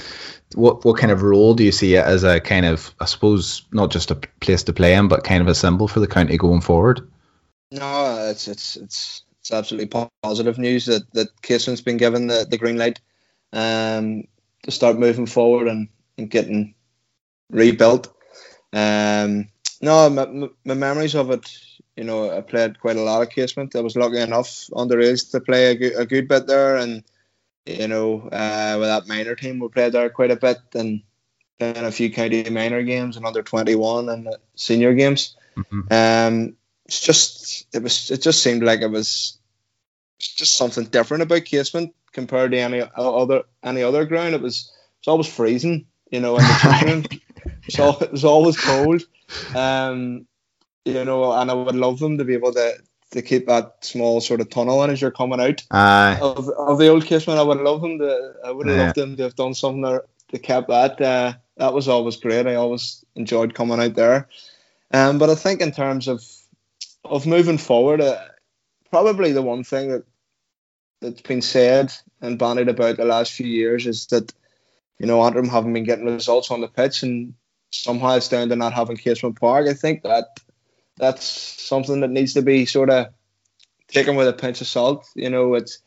what 0.55 0.85
what 0.85 0.99
kind 0.99 1.13
of 1.13 1.23
role 1.23 1.55
do 1.55 1.65
you 1.65 1.73
see 1.73 1.95
it 1.95 2.05
as 2.05 2.25
a 2.25 2.41
kind 2.41 2.67
of 2.67 2.95
I 3.01 3.07
suppose 3.07 3.63
not 3.73 3.91
just 3.91 4.11
a 4.11 4.17
place 4.41 4.63
to 4.65 4.73
play 4.73 4.95
in, 4.95 5.09
but 5.09 5.25
kind 5.25 5.43
of 5.43 5.49
a 5.49 5.55
symbol 5.55 5.89
for 5.89 6.01
the 6.01 6.07
county 6.07 6.37
going 6.37 6.61
forward? 6.61 7.09
No, 7.71 8.29
it's 8.31 8.49
it's 8.49 8.77
it's 8.77 9.23
it's 9.41 9.53
absolutely 9.53 10.07
positive 10.23 10.59
news 10.59 10.87
that 10.87 11.11
that 11.15 11.29
Casement's 11.43 11.81
been 11.81 11.97
given 11.97 12.27
the, 12.27 12.47
the 12.49 12.59
green 12.59 12.77
light. 12.77 13.01
Um, 13.53 14.25
to 14.63 14.71
start 14.71 14.99
moving 14.99 15.27
forward 15.27 15.69
and, 15.69 15.89
and 16.19 16.31
getting 16.31 16.75
rebuilt. 17.51 18.15
Um, 18.73 19.49
no, 19.81 20.09
my, 20.09 20.49
my, 20.65 20.75
memories 20.75 21.15
of 21.15 21.31
it, 21.31 21.51
you 21.97 22.05
know, 22.05 22.31
I 22.31 22.41
played 22.41 22.81
quite 22.81 22.97
a 22.97 23.03
lot 23.03 23.23
of 23.23 23.31
casement. 23.31 23.77
I 23.77 23.81
was 23.81 23.97
lucky 23.97 24.19
enough 24.19 24.49
underage 24.73 25.31
to 25.33 25.41
play 25.41 25.73
a 25.73 25.75
good, 25.75 25.97
a 25.97 26.07
good 26.07 26.29
bit 26.29 26.47
there, 26.47 26.77
and 26.77 27.03
you 27.67 27.89
know, 27.89 28.29
uh, 28.29 28.77
with 28.79 28.89
that 28.89 29.07
minor 29.07 29.35
team, 29.35 29.59
we 29.59 29.69
played 29.69 29.93
there 29.93 30.11
quite 30.11 30.31
a 30.31 30.37
bit 30.37 30.59
and 30.75 31.03
playing 31.59 31.77
a 31.77 31.93
few 31.93 32.13
county 32.13 32.49
minor 32.51 32.83
games 32.83 33.17
and 33.17 33.27
under 33.27 33.43
twenty 33.43 33.75
one 33.75 34.09
and 34.09 34.29
senior 34.57 34.95
games. 34.95 35.37
Mm-hmm. 35.57 35.81
Um, 35.91 36.57
it's 36.87 37.01
just 37.01 37.67
it 37.75 37.83
was 37.83 38.11
it 38.11 38.23
just 38.23 38.43
seemed 38.43 38.63
like 38.63 38.81
it 38.81 38.91
was 38.91 39.39
just 40.19 40.57
something 40.57 40.85
different 40.85 41.23
about 41.23 41.45
casement 41.45 41.95
compared 42.13 42.53
to 42.53 42.59
any 42.59 42.83
other 42.97 43.45
any 43.63 43.83
other 43.83 44.05
ground. 44.05 44.35
It 44.35 44.43
was 44.43 44.73
it's 44.99 45.09
always 45.09 45.27
freezing, 45.27 45.87
you 46.11 46.21
know, 46.21 46.37
in 46.37 46.45
the 46.45 46.83
room. 46.87 47.53
so 47.69 47.97
it 48.01 48.13
was 48.13 48.25
always 48.25 48.61
cold. 48.61 49.03
Um, 49.55 50.27
you 50.85 51.05
know, 51.05 51.33
and 51.33 51.51
I 51.51 51.55
would 51.55 51.77
love 51.77 51.99
them 51.99 52.19
to 52.19 52.25
be 52.25 52.35
able 52.35 52.53
to 52.55 52.75
to 53.13 53.23
keep 53.23 53.47
that 53.47 53.77
small 53.85 54.21
sort 54.21 54.41
of 54.41 54.51
tunnel 54.51 54.83
in 54.83 54.91
as 54.91 55.01
you're 55.01 55.11
coming 55.11 55.41
out 55.41 55.63
uh, 55.71 56.19
of, 56.21 56.49
of 56.49 56.79
the 56.79 56.89
old 56.89 57.05
Casement. 57.07 57.39
I 57.39 57.43
would 57.43 57.61
love 57.61 57.81
them 57.81 57.99
to. 57.99 58.35
I 58.45 58.51
would 58.51 58.67
have 58.67 58.77
yeah. 58.77 58.85
loved 58.85 58.97
them 58.97 59.17
to 59.17 59.23
have 59.25 59.37
done 59.37 59.55
something 59.55 59.83
to, 59.83 60.03
to 60.31 60.39
keep 60.39 60.67
that. 60.67 61.01
Uh, 61.01 61.35
that 61.59 61.75
was 61.75 61.89
always 61.89 62.17
great. 62.17 62.47
I 62.47 62.55
always 62.57 63.05
enjoyed 63.15 63.55
coming 63.55 63.81
out 63.81 63.95
there. 63.95 64.29
Um, 64.93 65.19
but 65.19 65.31
I 65.31 65.35
think 65.35 65.61
in 65.61 65.73
terms 65.73 66.09
of 66.09 66.25
of 67.05 67.27
moving 67.27 67.59
forward, 67.59 68.01
uh, 68.01 68.19
probably 68.91 69.33
the 69.33 69.43
one 69.43 69.65
thing 69.65 69.91
that 69.91 70.05
that's 71.01 71.23
been 71.23 71.43
said 71.43 71.93
and 72.21 72.39
bandied 72.39 72.69
about 72.69 72.97
the 72.97 73.05
last 73.05 73.33
few 73.33 73.47
years 73.47 73.87
is 73.87 74.07
that 74.07 74.33
you 74.99 75.07
know 75.07 75.23
Antrim 75.23 75.49
haven't 75.49 75.73
been 75.73 75.85
getting 75.85 76.07
results 76.07 76.51
on 76.51 76.61
the 76.61 76.69
pitch, 76.69 77.03
and 77.03 77.35
somehow 77.71 78.17
it's 78.17 78.29
down 78.29 78.49
to 78.49 78.57
not 78.57 78.73
having 78.73 78.97
Casement 78.97 79.39
Park. 79.39 79.69
I 79.69 79.75
think 79.75 80.03
that 80.03 80.41
that's 81.03 81.27
something 81.27 82.01
that 82.01 82.11
needs 82.11 82.35
to 82.35 82.43
be 82.43 82.65
sort 82.65 82.89
of 82.89 83.09
taken 83.89 84.15
with 84.15 84.29
a 84.29 84.33
pinch 84.33 84.61
of 84.61 84.69
salt. 84.69 85.05
You 85.17 85.31
know, 85.31 85.55
it's 85.55 85.81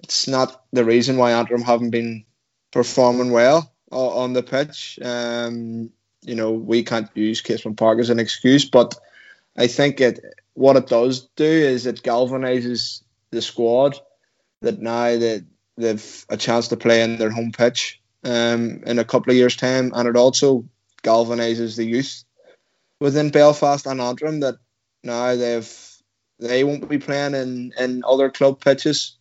it's 0.00 0.26
not 0.26 0.64
the 0.72 0.82
reason 0.82 1.18
why 1.18 1.32
Antrim 1.32 1.60
haven't 1.60 1.90
been 1.90 2.24
performing 2.72 3.32
well 3.32 3.70
on 3.92 4.32
the 4.32 4.42
pitch. 4.42 4.98
Um, 5.02 5.90
you 6.22 6.34
know, 6.34 6.52
we 6.52 6.82
can't 6.84 7.10
use 7.14 7.42
Casement 7.42 7.76
Park 7.76 7.98
as 7.98 8.08
an 8.08 8.18
excuse, 8.18 8.64
but 8.64 8.94
I 9.58 9.66
think 9.66 10.00
it 10.00 10.20
what 10.54 10.76
it 10.76 10.86
does 10.86 11.28
do 11.36 11.44
is 11.44 11.84
it 11.84 12.02
galvanizes 12.02 13.02
the 13.32 13.42
squad 13.42 13.98
that 14.62 14.80
now 14.80 15.18
that 15.18 15.44
they've 15.76 16.24
a 16.30 16.38
chance 16.38 16.68
to 16.68 16.78
play 16.78 17.02
in 17.02 17.18
their 17.18 17.30
home 17.30 17.52
pitch 17.52 18.00
um, 18.24 18.82
in 18.86 18.98
a 18.98 19.04
couple 19.04 19.32
of 19.32 19.36
years' 19.36 19.56
time, 19.56 19.92
and 19.94 20.08
it 20.08 20.16
also 20.16 20.64
galvanizes 21.02 21.76
the 21.76 21.84
youth 21.84 22.24
within 23.00 23.30
Belfast 23.30 23.86
and 23.86 24.00
Antrim 24.00 24.40
that 24.40 24.56
now 25.02 25.34
they've 25.36 25.92
they 26.38 26.64
won't 26.64 26.88
be 26.88 26.98
playing 26.98 27.34
in, 27.34 27.72
in 27.78 28.02
other 28.06 28.30
club 28.30 28.60
pitches 28.60 29.16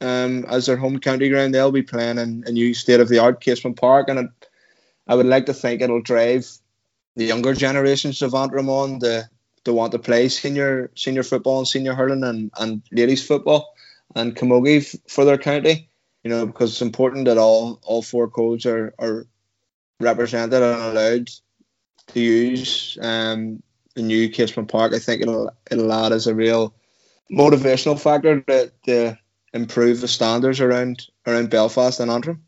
um, 0.00 0.44
as 0.48 0.66
their 0.66 0.76
home 0.76 1.00
county 1.00 1.28
ground. 1.28 1.54
They'll 1.54 1.72
be 1.72 1.82
playing 1.82 2.18
in 2.18 2.44
a 2.46 2.52
new 2.52 2.74
state 2.74 3.00
of 3.00 3.08
the 3.08 3.18
art 3.18 3.40
Casement 3.40 3.76
Park, 3.76 4.08
and 4.08 4.20
it, 4.20 4.48
I 5.08 5.14
would 5.14 5.26
like 5.26 5.46
to 5.46 5.54
think 5.54 5.82
it'll 5.82 6.00
drive 6.00 6.48
the 7.16 7.24
younger 7.24 7.54
generations 7.54 8.22
of 8.22 8.34
Antrim 8.34 8.68
on 8.68 9.00
to, 9.00 9.28
to 9.64 9.72
want 9.72 9.92
to 9.92 9.98
play 9.98 10.28
senior 10.28 10.90
senior 10.94 11.24
football 11.24 11.58
and 11.58 11.68
senior 11.68 11.94
hurling 11.94 12.22
and, 12.22 12.50
and 12.58 12.82
ladies 12.92 13.26
football 13.26 13.74
and 14.14 14.36
Camogie 14.36 14.96
for 15.08 15.24
their 15.24 15.38
county. 15.38 15.88
You 16.22 16.30
know, 16.30 16.46
because 16.46 16.72
it's 16.72 16.82
important 16.82 17.24
that 17.24 17.38
all 17.38 17.80
all 17.82 18.02
four 18.02 18.28
codes 18.28 18.66
are, 18.66 18.94
are 18.98 19.26
represented 20.00 20.62
and 20.62 20.80
allowed 20.80 21.30
to 22.12 22.20
use 22.20 22.98
um, 23.00 23.62
the 23.94 24.02
new 24.02 24.28
Casement 24.28 24.68
Park. 24.68 24.92
I 24.94 24.98
think 24.98 25.22
it'll 25.22 25.50
it'll 25.70 25.92
add 25.92 26.12
as 26.12 26.26
a 26.26 26.34
real 26.34 26.74
motivational 27.30 28.00
factor 28.00 28.40
to, 28.40 28.72
to 28.86 29.18
improve 29.52 30.00
the 30.00 30.08
standards 30.08 30.60
around 30.60 31.06
around 31.26 31.50
Belfast 31.50 32.00
and 32.00 32.10
Antrim. 32.10 32.44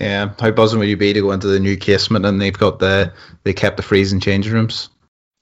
Yeah, 0.00 0.32
how 0.38 0.50
buzzing 0.50 0.78
would 0.78 0.88
you 0.88 0.96
be 0.96 1.12
to 1.12 1.20
go 1.20 1.32
into 1.32 1.48
the 1.48 1.60
new 1.60 1.76
casement 1.76 2.24
and 2.24 2.40
they've 2.40 2.52
got 2.52 2.78
the 2.78 3.12
they 3.44 3.52
kept 3.52 3.76
the 3.76 3.82
freezing 3.82 4.20
changing 4.20 4.52
rooms? 4.52 4.88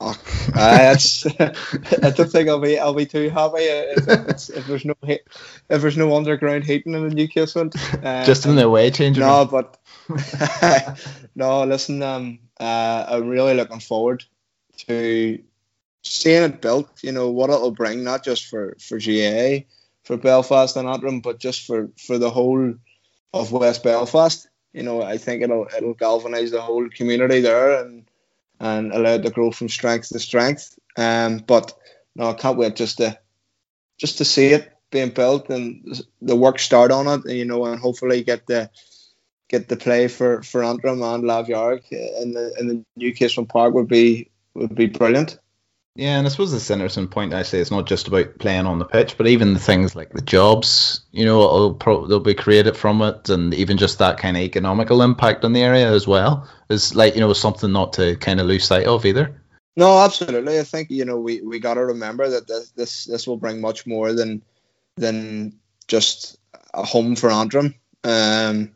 Oh, 0.03 0.19
I, 0.55 0.93
I 2.03 2.11
don't 2.11 2.33
think 2.33 2.49
I'll 2.49 2.59
be 2.59 2.79
I'll 2.79 2.95
be 2.95 3.05
too 3.05 3.29
happy 3.29 3.59
if, 3.59 4.09
if 4.49 4.67
there's 4.67 4.85
no 4.87 4.95
if 5.03 5.21
there's 5.69 5.99
no 5.99 6.17
underground 6.17 6.65
heating 6.65 6.95
in 6.95 7.09
the 7.09 7.15
Newcastle. 7.15 7.71
Uh, 8.03 8.25
Just 8.25 8.47
in 8.47 8.57
the 8.57 8.69
way 8.69 8.91
changing. 8.91 9.23
No, 9.23 9.45
but 9.45 9.79
no. 11.35 11.65
Listen, 11.65 12.03
um, 12.03 12.39
uh, 12.61 13.07
I'm 13.09 13.29
really 13.29 13.55
looking 13.55 13.81
forward 13.81 14.25
to 14.87 15.43
seeing 16.03 16.43
it 16.43 16.61
built. 16.61 16.89
You 17.03 17.13
know 17.13 17.31
what 17.31 17.51
it'll 17.51 17.71
bring, 17.73 18.05
not 18.05 18.23
just 18.23 18.47
for 18.47 18.77
for 18.79 18.99
GAA, 18.99 19.67
for 20.05 20.17
Belfast 20.17 20.77
and 20.77 20.89
Antrim, 20.89 21.21
but 21.21 21.39
just 21.41 21.67
for 21.67 21.91
for 21.99 22.19
the 22.19 22.31
whole 22.31 22.75
of 23.33 23.53
West 23.53 23.83
Belfast. 23.83 24.47
You 24.73 24.83
know, 24.83 25.03
I 25.03 25.19
think 25.19 25.43
it'll 25.43 25.67
it'll 25.77 25.95
galvanise 25.95 26.51
the 26.51 26.61
whole 26.61 26.89
community 26.91 27.41
there 27.41 27.83
and 27.83 28.05
and 28.61 28.93
allowed 28.93 29.23
to 29.23 29.31
grow 29.31 29.51
from 29.51 29.69
strength 29.69 30.11
to 30.11 30.19
strength. 30.19 30.79
Um, 30.97 31.39
but 31.39 31.73
no, 32.15 32.31
I 32.31 32.35
can't 32.35 32.59
wait 32.59 32.77
just 32.77 32.99
to 32.99 33.19
just 33.99 34.19
to 34.19 34.25
see 34.25 34.49
it 34.49 34.71
being 34.91 35.11
built 35.11 35.49
and 35.51 35.97
the 36.21 36.37
work 36.37 36.59
start 36.59 36.91
on 36.91 37.07
it, 37.07 37.33
you 37.33 37.45
know, 37.45 37.65
and 37.65 37.81
hopefully 37.81 38.23
get 38.23 38.47
the 38.47 38.71
get 39.51 39.69
the 39.69 39.77
play 39.77 40.09
for 40.09 40.43
for 40.43 40.65
Antrim 40.65 41.03
and 41.03 41.25
Lamh 41.25 41.47
Dhearg 41.47 41.83
in 41.91 42.33
the 42.33 42.55
in 42.59 42.69
the 42.69 42.85
new 42.97 43.13
Casement 43.13 43.49
Park 43.49 43.75
would 43.75 43.89
be 43.89 44.31
would 44.55 44.75
be 44.75 44.87
brilliant. 44.87 45.39
Yeah, 45.97 46.17
and 46.17 46.27
I 46.27 46.31
suppose 46.31 46.53
the 46.53 46.73
interesting 46.73 47.09
point 47.09 47.35
I 47.35 47.43
say 47.43 47.59
it's 47.59 47.73
not 47.73 47.87
just 47.87 48.07
about 48.07 48.39
playing 48.39 48.67
on 48.67 48.79
the 48.79 48.85
pitch, 48.85 49.19
but 49.19 49.27
even 49.27 49.55
the 49.55 49.61
things 49.61 49.97
like 49.97 50.13
the 50.13 50.23
jobs, 50.23 51.01
you 51.11 51.25
know, 51.25 51.73
pro- 51.73 52.07
they'll 52.07 52.21
be 52.21 52.33
created 52.33 52.77
from 52.77 53.03
it, 53.03 53.29
and 53.29 53.53
even 53.55 53.77
just 53.77 53.99
that 53.99 54.17
kind 54.17 54.37
of 54.37 54.43
economical 54.45 55.03
impact 55.03 55.45
on 55.45 55.53
the 55.53 55.63
area 55.63 55.93
as 55.93 56.07
well 56.07 56.49
is 56.71 56.95
like 56.95 57.15
you 57.15 57.21
know 57.21 57.33
something 57.33 57.73
not 57.73 57.95
to 57.95 58.17
kind 58.17 58.41
of 58.41 58.47
lose 58.47 58.65
sight 58.65 58.87
of 58.87 59.05
either. 59.05 59.43
No, 59.77 59.99
absolutely. 59.99 60.61
I 60.61 60.63
think 60.63 60.91
you 60.91 61.05
know 61.05 61.19
we, 61.19 61.41
we 61.41 61.59
got 61.59 61.75
to 61.75 61.85
remember 61.85 62.29
that 62.31 62.47
this, 62.47 62.71
this 62.71 63.05
this 63.05 63.27
will 63.27 63.37
bring 63.37 63.61
much 63.61 63.87
more 63.87 64.13
than 64.13 64.43
than 64.97 65.59
just 65.89 66.39
a 66.73 66.85
home 66.85 67.17
for 67.17 67.31
Antrim 67.33 67.75
um, 68.05 68.75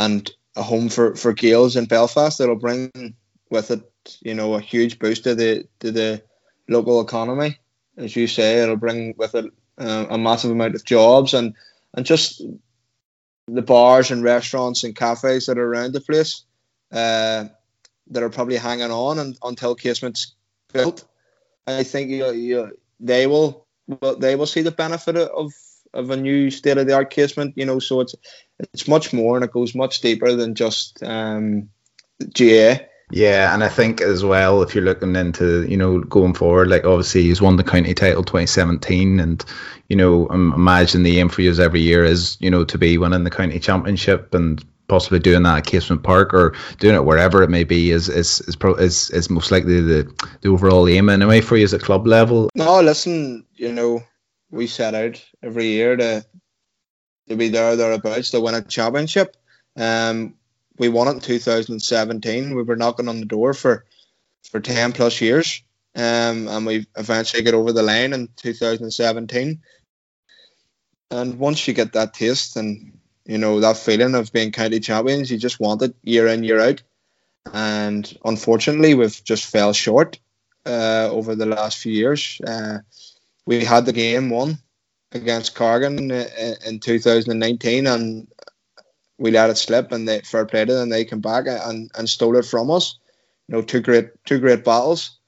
and 0.00 0.32
a 0.56 0.62
home 0.62 0.88
for 0.88 1.14
for 1.14 1.32
Gaels 1.32 1.76
in 1.76 1.84
Belfast. 1.84 2.40
It'll 2.40 2.56
bring 2.56 3.14
with 3.50 3.70
it 3.70 3.82
you 4.22 4.34
know 4.34 4.54
a 4.54 4.60
huge 4.60 4.98
boost 4.98 5.24
to 5.24 5.34
the 5.34 5.68
to 5.80 5.92
the 5.92 6.22
local 6.68 7.00
economy. 7.00 7.58
As 7.96 8.16
you 8.16 8.26
say, 8.26 8.60
it'll 8.62 8.76
bring 8.76 9.14
with 9.16 9.34
it 9.34 9.44
uh, 9.78 10.06
a 10.08 10.18
massive 10.18 10.50
amount 10.50 10.74
of 10.74 10.84
jobs, 10.84 11.34
and 11.34 11.54
and 11.94 12.06
just 12.06 12.42
the 13.46 13.62
bars 13.62 14.10
and 14.10 14.22
restaurants 14.22 14.84
and 14.84 14.96
cafes 14.96 15.46
that 15.46 15.58
are 15.58 15.66
around 15.66 15.92
the 15.92 16.00
place 16.00 16.44
uh, 16.92 17.44
that 18.08 18.22
are 18.22 18.30
probably 18.30 18.56
hanging 18.56 18.90
on 18.90 19.18
and, 19.18 19.36
until 19.42 19.74
casement's 19.74 20.34
built. 20.72 21.04
I 21.66 21.82
think 21.82 22.10
you, 22.10 22.30
you, 22.32 22.78
they 23.00 23.26
will 23.26 23.66
they 24.18 24.36
will 24.36 24.46
see 24.46 24.62
the 24.62 24.70
benefit 24.70 25.16
of 25.16 25.52
of 25.94 26.10
a 26.10 26.16
new 26.16 26.50
state 26.50 26.78
of 26.78 26.86
the 26.86 26.94
art 26.94 27.10
casement. 27.10 27.54
You 27.56 27.66
know, 27.66 27.78
so 27.78 28.00
it's 28.00 28.14
it's 28.58 28.88
much 28.88 29.12
more 29.12 29.36
and 29.36 29.44
it 29.44 29.52
goes 29.52 29.74
much 29.74 30.00
deeper 30.00 30.34
than 30.34 30.54
just 30.54 31.02
um, 31.02 31.70
GAA. 32.34 32.84
Yeah, 33.12 33.52
and 33.52 33.64
I 33.64 33.68
think 33.68 34.00
as 34.00 34.24
well, 34.24 34.62
if 34.62 34.74
you're 34.74 34.84
looking 34.84 35.16
into, 35.16 35.66
you 35.66 35.76
know, 35.76 36.00
going 36.00 36.34
forward, 36.34 36.68
like 36.68 36.84
obviously 36.84 37.22
he's 37.22 37.42
won 37.42 37.56
the 37.56 37.64
county 37.64 37.92
title 37.92 38.22
2017, 38.22 39.18
and 39.18 39.44
you 39.88 39.96
know, 39.96 40.28
I'm 40.28 40.52
imagine 40.52 41.02
the 41.02 41.18
aim 41.18 41.28
for 41.28 41.42
you 41.42 41.52
every 41.60 41.80
year 41.80 42.04
is, 42.04 42.36
you 42.40 42.50
know, 42.50 42.64
to 42.64 42.78
be 42.78 42.98
winning 42.98 43.24
the 43.24 43.30
county 43.30 43.58
championship 43.58 44.32
and 44.32 44.64
possibly 44.86 45.18
doing 45.18 45.42
that 45.44 45.58
at 45.58 45.66
Casement 45.66 46.02
Park 46.02 46.34
or 46.34 46.54
doing 46.78 46.94
it 46.94 47.04
wherever 47.04 47.42
it 47.42 47.50
may 47.50 47.64
be 47.64 47.90
is 47.90 48.08
is 48.08 48.40
is 48.42 48.56
pro, 48.56 48.74
is, 48.74 49.10
is 49.10 49.30
most 49.30 49.50
likely 49.50 49.80
the 49.80 50.28
the 50.42 50.48
overall 50.48 50.88
aim 50.88 51.08
anyway 51.08 51.40
for 51.40 51.56
you 51.56 51.64
as 51.64 51.72
a 51.72 51.78
club 51.80 52.06
level. 52.06 52.48
No, 52.54 52.80
listen, 52.80 53.44
you 53.56 53.72
know, 53.72 54.04
we 54.50 54.66
set 54.66 54.94
out 54.94 55.22
every 55.42 55.66
year 55.66 55.96
to 55.96 56.24
to 57.28 57.36
be 57.36 57.48
there 57.48 57.76
thereabouts 57.76 58.30
to 58.30 58.40
win 58.40 58.54
a 58.54 58.62
championship. 58.62 59.36
Um, 59.76 60.34
we 60.78 60.88
won 60.88 61.08
it 61.08 61.12
in 61.12 61.20
2017. 61.20 62.56
We 62.56 62.62
were 62.62 62.76
knocking 62.76 63.08
on 63.08 63.20
the 63.20 63.26
door 63.26 63.54
for 63.54 63.84
for 64.50 64.60
10 64.60 64.92
plus 64.92 65.20
years, 65.20 65.62
um, 65.94 66.48
and 66.48 66.66
we 66.66 66.86
eventually 66.96 67.42
got 67.42 67.54
over 67.54 67.72
the 67.72 67.82
line 67.82 68.12
in 68.12 68.28
2017. 68.36 69.60
And 71.12 71.38
once 71.38 71.66
you 71.68 71.74
get 71.74 71.92
that 71.92 72.14
taste 72.14 72.56
and 72.56 72.98
you 73.24 73.38
know 73.38 73.60
that 73.60 73.76
feeling 73.76 74.14
of 74.14 74.32
being 74.32 74.52
county 74.52 74.80
champions, 74.80 75.30
you 75.30 75.38
just 75.38 75.60
want 75.60 75.82
it 75.82 75.94
year 76.02 76.26
in 76.26 76.44
year 76.44 76.60
out. 76.60 76.82
And 77.52 78.18
unfortunately, 78.24 78.94
we've 78.94 79.22
just 79.24 79.46
fell 79.46 79.72
short 79.72 80.18
uh, 80.66 81.08
over 81.10 81.34
the 81.34 81.46
last 81.46 81.78
few 81.78 81.92
years. 81.92 82.40
Uh, 82.46 82.78
we 83.46 83.64
had 83.64 83.86
the 83.86 83.92
game 83.92 84.30
won 84.30 84.58
against 85.12 85.54
Cargin 85.54 86.10
in 86.10 86.80
2019, 86.80 87.86
and 87.86 88.28
we 89.18 89.30
let 89.30 89.50
it 89.50 89.56
slip, 89.58 89.92
and 89.92 90.08
they 90.08 90.20
fair 90.20 90.46
played 90.46 90.70
it, 90.70 90.76
and 90.76 90.90
they 90.90 91.04
came 91.04 91.20
back 91.20 91.44
and, 91.46 91.90
and 91.96 92.08
stole 92.08 92.36
it 92.36 92.44
from 92.44 92.70
us. 92.70 92.98
You 93.48 93.56
know, 93.56 93.62
two 93.62 93.80
great 93.80 94.10
two 94.24 94.38
great 94.38 94.64
battles. 94.64 95.18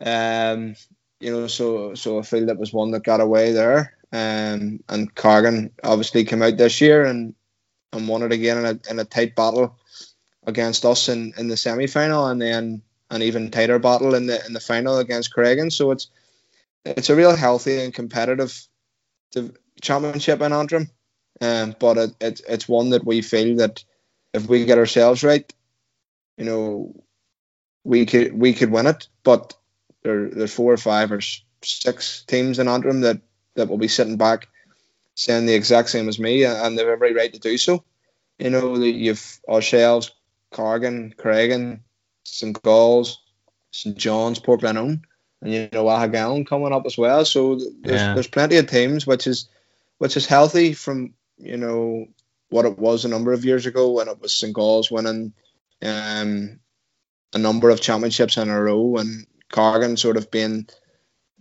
Um, 0.00 0.76
you 1.20 1.30
know, 1.32 1.46
so 1.46 1.94
so 1.94 2.18
I 2.18 2.22
feel 2.22 2.46
that 2.46 2.58
was 2.58 2.72
one 2.72 2.90
that 2.92 3.04
got 3.04 3.20
away 3.20 3.52
there. 3.52 3.94
Um, 4.12 4.80
and 4.88 5.12
Cargin 5.14 5.72
obviously 5.82 6.24
came 6.24 6.42
out 6.42 6.56
this 6.56 6.80
year 6.80 7.04
and 7.04 7.34
and 7.92 8.08
won 8.08 8.22
it 8.22 8.32
again 8.32 8.58
in 8.58 8.66
a 8.66 8.90
in 8.90 8.98
a 8.98 9.04
tight 9.04 9.34
battle 9.34 9.76
against 10.46 10.84
us 10.84 11.08
in, 11.08 11.32
in 11.36 11.48
the 11.48 11.56
semi 11.56 11.86
final, 11.86 12.26
and 12.26 12.40
then 12.40 12.82
an 13.10 13.22
even 13.22 13.50
tighter 13.50 13.78
battle 13.78 14.14
in 14.14 14.26
the 14.26 14.44
in 14.46 14.52
the 14.52 14.60
final 14.60 14.98
against 14.98 15.34
Creggan. 15.34 15.72
So 15.72 15.90
it's 15.90 16.08
it's 16.86 17.10
a 17.10 17.16
real 17.16 17.34
healthy 17.34 17.80
and 17.80 17.92
competitive 17.92 18.66
championship 19.80 20.40
in 20.40 20.52
Antrim. 20.52 20.90
Um, 21.40 21.76
but 21.78 21.98
it, 21.98 22.10
it, 22.20 22.40
it's 22.48 22.68
one 22.68 22.90
that 22.90 23.04
we 23.04 23.20
feel 23.20 23.56
that 23.56 23.84
if 24.32 24.48
we 24.48 24.64
get 24.64 24.78
ourselves 24.78 25.22
right, 25.22 25.52
you 26.38 26.44
know, 26.44 27.04
we 27.84 28.06
could 28.06 28.32
we 28.38 28.54
could 28.54 28.70
win 28.70 28.86
it. 28.86 29.08
But 29.22 29.54
there, 30.02 30.30
there's 30.30 30.54
four 30.54 30.72
or 30.72 30.78
five 30.78 31.12
or 31.12 31.20
six 31.62 32.22
teams 32.26 32.58
in 32.58 32.68
Antrim 32.68 33.02
that, 33.02 33.20
that 33.54 33.68
will 33.68 33.78
be 33.78 33.88
sitting 33.88 34.16
back 34.16 34.48
saying 35.14 35.46
the 35.46 35.54
exact 35.54 35.88
same 35.88 36.08
as 36.08 36.18
me, 36.18 36.44
and 36.44 36.76
they 36.76 36.82
have 36.82 36.90
every 36.90 37.14
right 37.14 37.32
to 37.32 37.40
do 37.40 37.58
so. 37.58 37.84
You 38.38 38.50
know, 38.50 38.76
that 38.76 38.90
you've 38.90 39.40
ourselves, 39.48 40.12
Cargin, 40.52 41.14
Creggan, 41.16 41.80
St. 42.24 42.60
Gall's, 42.62 43.18
St. 43.72 43.96
John's, 43.96 44.38
Portglenone, 44.38 45.00
and 45.42 45.52
you 45.52 45.68
know 45.72 45.84
Aghagallon 45.84 46.46
coming 46.46 46.72
up 46.72 46.86
as 46.86 46.96
well. 46.96 47.24
So 47.24 47.56
there's 47.82 48.00
yeah. 48.00 48.14
there's 48.14 48.28
plenty 48.28 48.56
of 48.56 48.68
teams, 48.68 49.06
which 49.06 49.26
is 49.26 49.48
which 49.98 50.16
is 50.16 50.26
healthy 50.26 50.72
from 50.72 51.14
you 51.38 51.56
know 51.56 52.06
what 52.48 52.64
it 52.64 52.78
was 52.78 53.04
a 53.04 53.08
number 53.08 53.32
of 53.32 53.44
years 53.44 53.66
ago 53.66 53.90
when 53.90 54.08
it 54.08 54.20
was 54.20 54.34
St 54.34 54.52
Gall's 54.52 54.90
winning 54.90 55.32
um, 55.82 56.60
a 57.34 57.38
number 57.38 57.70
of 57.70 57.80
championships 57.80 58.36
in 58.36 58.48
a 58.48 58.62
row 58.62 58.96
and 58.96 59.26
Cargin 59.50 59.96
sort 59.96 60.16
of 60.16 60.30
being 60.30 60.68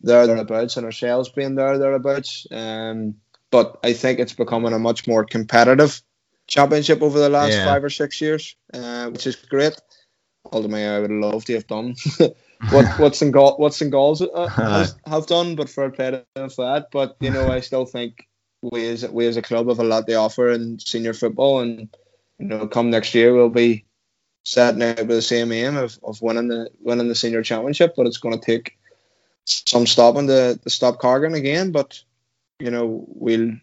there 0.01 0.27
thereabouts 0.27 0.77
and 0.77 0.85
ourselves 0.85 1.29
being 1.29 1.55
there 1.55 1.77
thereabouts. 1.77 2.47
Um, 2.51 3.15
but 3.51 3.79
I 3.83 3.93
think 3.93 4.19
it's 4.19 4.33
becoming 4.33 4.73
a 4.73 4.79
much 4.79 5.07
more 5.07 5.23
competitive 5.23 6.01
championship 6.47 7.01
over 7.01 7.19
the 7.19 7.29
last 7.29 7.53
yeah. 7.53 7.65
five 7.65 7.83
or 7.83 7.89
six 7.89 8.19
years, 8.19 8.55
uh, 8.73 9.09
which 9.09 9.25
is 9.25 9.35
great. 9.35 9.75
Ultimately, 10.51 10.85
I 10.85 10.99
would 10.99 11.11
love 11.11 11.45
to 11.45 11.53
have 11.53 11.67
done 11.67 11.95
what 12.69 12.85
what 12.99 13.15
St. 13.15 13.31
Gall, 13.31 13.57
what 13.57 13.73
St. 13.73 13.93
Uh, 13.93 14.47
has, 14.47 14.95
have 15.05 15.27
done, 15.27 15.55
but 15.55 15.69
for 15.69 15.85
a 15.85 15.91
play 15.91 16.23
for 16.35 16.65
that. 16.65 16.87
But 16.91 17.17
you 17.19 17.31
know, 17.31 17.49
I 17.49 17.59
still 17.59 17.85
think 17.85 18.27
we 18.61 18.87
as 18.87 19.07
we 19.07 19.27
as 19.27 19.37
a 19.37 19.41
club 19.41 19.67
have 19.67 19.79
a 19.79 19.83
lot 19.83 20.07
to 20.07 20.15
offer 20.15 20.49
in 20.49 20.79
senior 20.79 21.13
football, 21.13 21.59
and 21.59 21.89
you 22.39 22.47
know, 22.47 22.67
come 22.67 22.89
next 22.89 23.13
year 23.15 23.33
we'll 23.33 23.49
be 23.49 23.85
setting 24.43 24.83
out 24.83 24.99
with 24.99 25.07
the 25.07 25.21
same 25.21 25.51
aim 25.51 25.75
of, 25.75 25.99
of 26.03 26.21
winning 26.21 26.47
the 26.47 26.69
winning 26.81 27.07
the 27.07 27.15
senior 27.15 27.43
championship. 27.43 27.93
But 27.95 28.07
it's 28.07 28.17
going 28.17 28.39
to 28.39 28.45
take 28.45 28.77
some 29.45 29.85
stopping 29.85 30.27
to, 30.27 30.57
to 30.57 30.69
stop 30.69 30.99
Cargin 30.99 31.33
again. 31.33 31.71
But 31.71 32.01
you 32.59 32.71
know, 32.71 33.05
we'll 33.07 33.53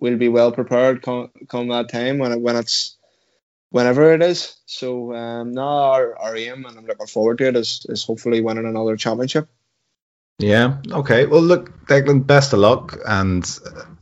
we'll 0.00 0.18
be 0.18 0.28
well 0.28 0.52
prepared 0.52 1.02
come, 1.02 1.30
come 1.48 1.68
that 1.68 1.90
time 1.90 2.18
when 2.18 2.32
it, 2.32 2.40
when 2.40 2.56
it's 2.56 2.96
whenever 3.70 4.12
it 4.12 4.22
is. 4.22 4.56
So 4.66 5.14
um, 5.14 5.52
now 5.52 5.62
our, 5.62 6.18
our 6.18 6.36
aim, 6.36 6.64
and 6.66 6.78
I'm 6.78 6.86
looking 6.86 7.06
forward 7.06 7.38
to 7.38 7.48
it, 7.48 7.56
is 7.56 7.86
is 7.88 8.04
hopefully 8.04 8.40
winning 8.40 8.66
another 8.66 8.96
championship. 8.96 9.48
Yeah. 10.38 10.78
Okay. 10.90 11.26
Well, 11.26 11.42
look, 11.42 11.86
Declan. 11.86 12.26
Best 12.26 12.52
of 12.52 12.60
luck, 12.60 12.98
and 13.06 13.44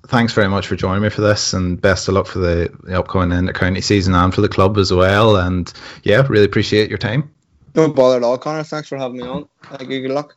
thanks 0.07 0.33
very 0.33 0.49
much 0.49 0.67
for 0.69 0.77
joining 0.77 1.03
me 1.03 1.11
for 1.11 1.21
this, 1.21 1.53
and 1.53 1.81
best 1.81 2.09
of 2.09 2.15
luck 2.15 2.27
for 2.27 2.39
the, 2.39 2.73
the 2.85 2.99
upcoming 2.99 3.37
inter-county 3.37 3.81
season 3.81 4.15
and 4.15 4.35
for 4.35 4.41
the 4.41 4.49
club 4.49 4.79
as 4.79 4.93
well. 4.93 5.37
And 5.37 5.73
yeah, 6.05 6.25
really 6.29 6.45
appreciate 6.45 6.89
your 6.89 6.99
time. 6.99 7.35
Don't 7.75 7.95
bother 7.95 8.17
at 8.17 8.23
all, 8.23 8.39
Conor. 8.39 8.63
Thanks 8.63 8.89
for 8.89 8.97
having 8.97 9.19
me 9.19 9.27
on. 9.27 9.49
Thank 9.65 9.91
you. 9.91 10.01
Good 10.01 10.13
luck. 10.13 10.37